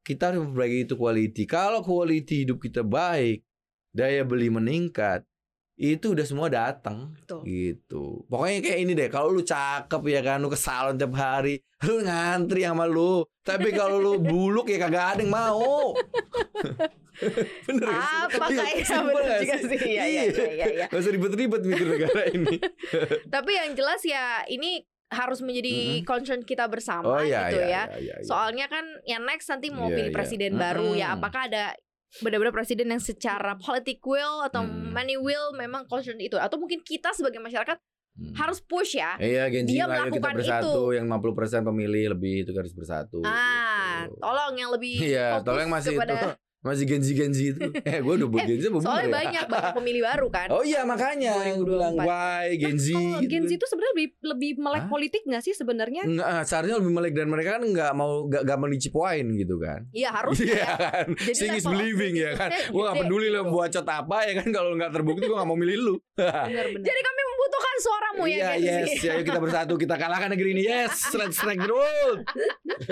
Kita 0.00 0.32
harus 0.32 0.40
memperbaiki 0.40 0.88
itu 0.88 0.94
quality. 0.96 1.42
Kalau 1.44 1.84
quality 1.84 2.48
hidup 2.48 2.58
kita 2.58 2.80
baik, 2.80 3.44
daya 3.92 4.24
beli 4.24 4.48
meningkat, 4.48 5.28
itu 5.76 6.16
udah 6.16 6.24
semua 6.24 6.48
datang 6.48 7.12
gitu. 7.44 8.24
Pokoknya 8.28 8.64
kayak 8.64 8.78
ini 8.80 8.92
deh, 8.96 9.08
kalau 9.08 9.28
lu 9.30 9.44
cakep 9.44 10.00
ya 10.08 10.20
kan, 10.20 10.40
lu 10.40 10.48
ke 10.48 10.56
salon 10.56 10.96
tiap 10.96 11.12
hari, 11.12 11.60
lu 11.84 12.00
ngantri 12.00 12.64
sama 12.64 12.88
lu. 12.88 13.24
Tapi 13.40 13.68
kalau 13.72 14.00
lu 14.00 14.12
buluk 14.32 14.68
ya 14.68 14.80
kagak 14.80 15.16
ada 15.16 15.20
yang 15.20 15.32
mau. 15.32 15.92
Bener 17.66 17.86
gak 17.86 18.00
sih? 18.00 18.16
Apa 18.20 18.44
Iya, 18.46 18.62
kayak 18.62 18.84
simpel 18.84 19.12
bener 19.14 19.38
juga 19.38 19.56
sih. 19.60 19.78
Iya 19.80 20.04
iya 20.04 20.22
iya 20.24 20.46
iya. 20.48 20.66
iya. 20.66 20.86
Gak 20.86 20.98
usah 20.98 21.12
ribet-ribet 21.12 21.62
mikir 21.62 21.86
negara 21.88 22.22
ini. 22.28 22.56
Tapi 23.34 23.50
yang 23.52 23.70
jelas 23.74 24.00
ya 24.02 24.24
ini 24.46 24.82
harus 25.10 25.40
menjadi 25.40 25.74
Mm-mm. 25.96 26.06
concern 26.06 26.40
kita 26.40 26.64
bersama 26.66 27.02
Oh 27.04 27.18
iya, 27.18 27.50
gitu 27.50 27.58
iya, 27.58 27.66
ya. 27.66 27.66
iya, 27.66 27.82
iya, 27.98 28.14
iya. 28.14 28.14
Soalnya 28.22 28.66
kan 28.66 28.86
yang 29.04 29.22
next 29.22 29.46
nanti 29.46 29.68
mau 29.68 29.86
Iya, 29.86 29.96
pilih 29.96 30.10
iya. 30.10 30.16
presiden 30.16 30.52
baru 30.54 30.94
ya. 30.94 31.14
Apakah 31.14 31.46
ada 31.46 31.74
benar-benar 32.16 32.50
presiden 32.52 32.88
yang 32.88 32.98
secara 32.98 33.54
politik 33.56 34.02
will 34.02 34.42
atau 34.42 34.62
Hmm. 34.62 34.90
money 34.90 35.14
will 35.14 35.50
memang 35.52 35.86
concern 35.86 36.18
itu 36.18 36.34
atau 36.34 36.56
mungkin 36.56 36.80
kita 36.80 37.10
sebagai 37.10 37.38
masyarakat 37.38 37.78
Hmm. 38.10 38.34
harus 38.34 38.58
push 38.60 38.94
ya. 38.94 39.14
Iya, 39.16 39.46
Genji 39.48 39.78
Dia 39.78 39.86
ayo 39.86 40.10
kita 40.10 40.18
melakukan 40.18 40.34
bersatu 40.36 40.82
yang 40.90 41.06
50% 41.06 41.62
pemilih 41.64 42.10
lebih 42.10 42.42
itu 42.42 42.50
harus 42.52 42.70
bersatu. 42.70 43.22
Ah, 43.22 44.04
gitu. 44.04 44.18
tolong 44.18 44.54
yang 44.54 44.70
lebih 44.70 44.94
Iya, 45.00 45.26
fokus 45.32 45.46
tolong 45.46 45.62
yang 45.64 45.72
masih 45.72 45.90
kepada 45.94 46.12
itu 46.12 46.28
masih 46.60 46.84
genji-genji 46.84 47.44
itu. 47.50 47.60
Eh, 47.88 47.98
gue 47.98 48.14
udah 48.14 48.28
buat 48.28 48.44
genji 48.44 48.64
apa 48.64 48.78
soalnya 48.78 49.00
ya? 49.02 49.12
banyak 49.16 49.44
banyak 49.48 49.72
pemilih 49.72 50.02
baru 50.04 50.26
kan. 50.28 50.48
Oh 50.48 50.60
iya 50.60 50.84
makanya 50.84 51.32
yang 51.42 51.58
gue 51.58 51.68
bilang 51.68 51.94
2024. 51.94 52.04
why 52.04 52.46
genji. 52.54 52.92
Kalau 52.92 53.16
gitu 53.16 53.30
Gen 53.30 53.42
Z 53.42 53.46
kan. 53.46 53.56
itu 53.56 53.64
sebenarnya 53.66 53.92
lebih 53.92 54.06
lebih 54.20 54.50
melek 54.58 54.82
Hah? 54.82 54.90
politik 54.90 55.22
nggak 55.24 55.42
sih 55.42 55.54
sebenarnya? 55.54 56.02
Enggak, 56.04 56.26
ah, 56.26 56.42
seharusnya 56.42 56.76
lebih 56.76 56.92
melek 56.92 57.12
dan 57.14 57.26
mereka 57.26 57.50
kan 57.56 57.62
nggak 57.64 57.92
mau 57.94 58.10
nggak 58.26 58.42
nggak 58.44 58.58
melicipoin 58.60 59.26
gitu 59.34 59.56
kan. 59.56 59.80
Iya 59.90 60.08
harus 60.12 60.36
Iya 60.38 60.52
ya. 60.54 60.66
kan. 60.76 61.06
Jadi 61.16 61.34
Seeing 61.34 61.56
is 61.56 61.64
believing 61.64 62.14
ya 62.24 62.30
kan. 62.34 62.50
optimismnya 62.50 62.70
Gue 62.70 62.82
gak 62.82 62.92
gede 62.92 63.00
peduli 63.02 63.26
lo 63.26 63.40
gitu. 63.40 63.50
buat 63.50 63.68
cot 63.70 63.88
apa 63.88 64.16
ya 64.22 64.32
kan 64.36 64.48
kalau 64.50 64.70
nggak 64.74 64.90
terbukti 64.92 65.24
gue 65.24 65.36
nggak 65.36 65.48
mau 65.48 65.56
milih 65.56 65.78
lu. 65.78 65.94
Benar-benar. 66.14 66.84
Jadi 66.88 67.00
kami 67.00 67.20
membutuhkan 67.50 67.76
suaramu 67.80 68.22
ya 68.24 68.36
Iya 68.38 68.50
Gen 68.54 68.62
Z. 68.62 68.90
yes, 68.94 69.02
ayo 69.10 69.22
kita 69.22 69.40
bersatu 69.40 69.74
kita 69.74 69.94
kalahkan 69.96 70.30
negeri 70.30 70.50
ini 70.54 70.62
yes, 70.62 71.10
let's 71.12 71.34
strike 71.34 71.58
the 71.58 71.66
world. 71.68 72.22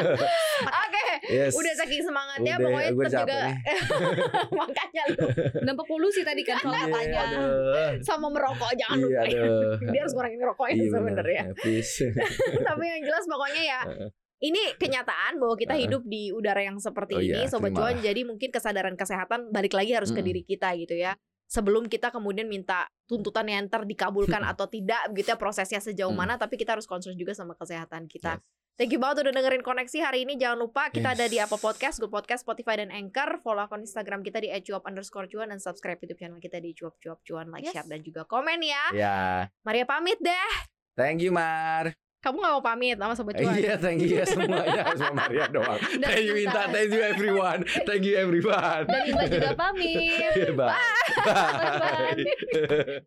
Oke, 0.83 1.07
Yes. 1.25 1.53
udah 1.53 1.73
saking 1.77 2.03
semangatnya 2.03 2.55
Udah, 2.57 2.65
pokoknya 2.65 2.91
gue 2.91 3.05
tetap 3.07 3.21
juga 3.23 3.39
makanya 4.61 5.03
lu 5.09 5.27
Dampak 5.63 5.87
polusi 5.87 6.21
tadi 6.23 6.43
kan 6.43 6.57
soal 6.59 6.75
Iya, 6.75 6.85
katanya. 6.85 7.21
aduh. 7.23 7.93
sama 8.01 8.27
merokok 8.29 8.71
jangan 8.75 8.97
Iya, 8.99 9.05
lupa. 9.05 9.23
aduh. 9.23 9.73
Dia 9.89 10.01
harus 10.03 10.15
ngurangin 10.15 10.41
rokoknya 10.43 10.75
Iya, 10.75 10.91
sebenarnya. 10.91 11.43
Ya. 11.47 11.83
Tapi 12.69 12.85
yang 12.85 13.03
jelas 13.05 13.25
pokoknya 13.25 13.63
ya 13.65 13.81
ini 14.39 14.63
kenyataan 14.79 15.35
bahwa 15.37 15.55
kita 15.55 15.75
hidup 15.75 16.07
di 16.07 16.31
udara 16.31 16.63
yang 16.63 16.79
seperti 16.79 17.13
Oh 17.13 17.19
ini 17.21 17.43
iya, 17.43 17.51
sobat 17.51 17.75
cuan 17.75 17.99
jadi 17.99 18.23
mungkin 18.23 18.55
kesadaran 18.55 18.95
kesehatan 18.95 19.51
balik 19.51 19.75
lagi 19.75 19.91
harus 19.91 20.15
ke 20.15 20.23
diri 20.23 20.43
kita 20.43 20.71
gitu 20.79 20.95
ya 20.95 21.19
sebelum 21.49 21.89
kita 21.89 22.13
kemudian 22.13 22.45
minta 22.45 22.85
tuntutan 23.09 23.49
yang 23.49 23.65
ntar 23.67 23.83
dikabulkan 23.83 24.45
atau 24.45 24.69
tidak 24.69 25.09
begitu 25.09 25.33
ya 25.33 25.37
prosesnya 25.37 25.81
sejauh 25.81 26.13
Mm. 26.13 26.19
mana 26.21 26.35
tapi 26.37 26.55
kita 26.55 26.77
harus 26.77 26.85
concern 26.85 27.17
juga 27.17 27.33
sama 27.33 27.57
kesehatan 27.57 28.05
kita 28.07 28.37
Yes. 28.37 28.45
Thank 28.79 28.95
you 28.95 29.03
banget 29.03 29.27
udah 29.27 29.35
dengerin 29.35 29.67
koneksi 29.67 29.99
hari 29.99 30.23
ini. 30.23 30.39
Jangan 30.39 30.55
lupa 30.55 30.87
kita 30.87 31.11
ada 31.11 31.27
di 31.27 31.35
Yes. 31.35 31.51
Apple 31.51 31.59
Podcast, 31.59 31.99
Google 31.99 32.15
Podcast, 32.15 32.47
Spotify, 32.47 32.79
dan 32.79 32.95
Anchor. 32.95 33.43
Follow 33.43 33.67
akun 33.67 33.83
Instagram 33.83 34.23
kita 34.23 34.39
di 34.39 34.55
@cuap 34.63 34.87
underscore 34.87 35.27
cuan 35.27 35.51
dan 35.51 35.59
subscribe 35.59 35.99
YouTube 35.99 36.15
channel 36.15 36.39
kita 36.39 36.63
di 36.63 36.71
cuap 36.73 36.95
cuap 36.97 37.19
cuan. 37.27 37.51
Like, 37.51 37.67
Yes. 37.67 37.75
share, 37.75 37.91
dan 37.91 38.07
juga 38.07 38.23
komen 38.23 38.63
ya. 38.63 38.85
Ya, 38.95 39.17
Maria 39.67 39.83
pamit 39.83 40.23
deh. 40.23 40.53
thank 40.95 41.19
you 41.19 41.35
Mar. 41.35 42.08
Kamu 42.19 42.43
gak 42.43 42.53
mau 42.59 42.63
pamit 42.63 42.99
sama 42.99 43.15
sobat 43.15 43.39
cuan? 43.39 43.55
Iya, 43.55 43.79
thank 43.79 44.03
you 44.03 44.19
ya 44.19 44.27
semuanya 44.27 44.91
sama 44.99 45.23
Maria 45.23 45.47
doang. 45.47 45.79
Dan 46.03 46.03
Thank 46.03 46.27
you 46.27 46.35
Inta, 46.43 46.67
thank 46.67 46.91
you 46.91 47.03
everyone. 47.03 47.63
Thank 47.87 48.03
you 48.03 48.19
everyone. 48.19 48.91
Dan 48.91 49.03
Iba 49.07 49.23
juga 49.31 49.51
pamit. 49.55 50.35
Bye. 50.59 50.75
Bye. 51.23 53.07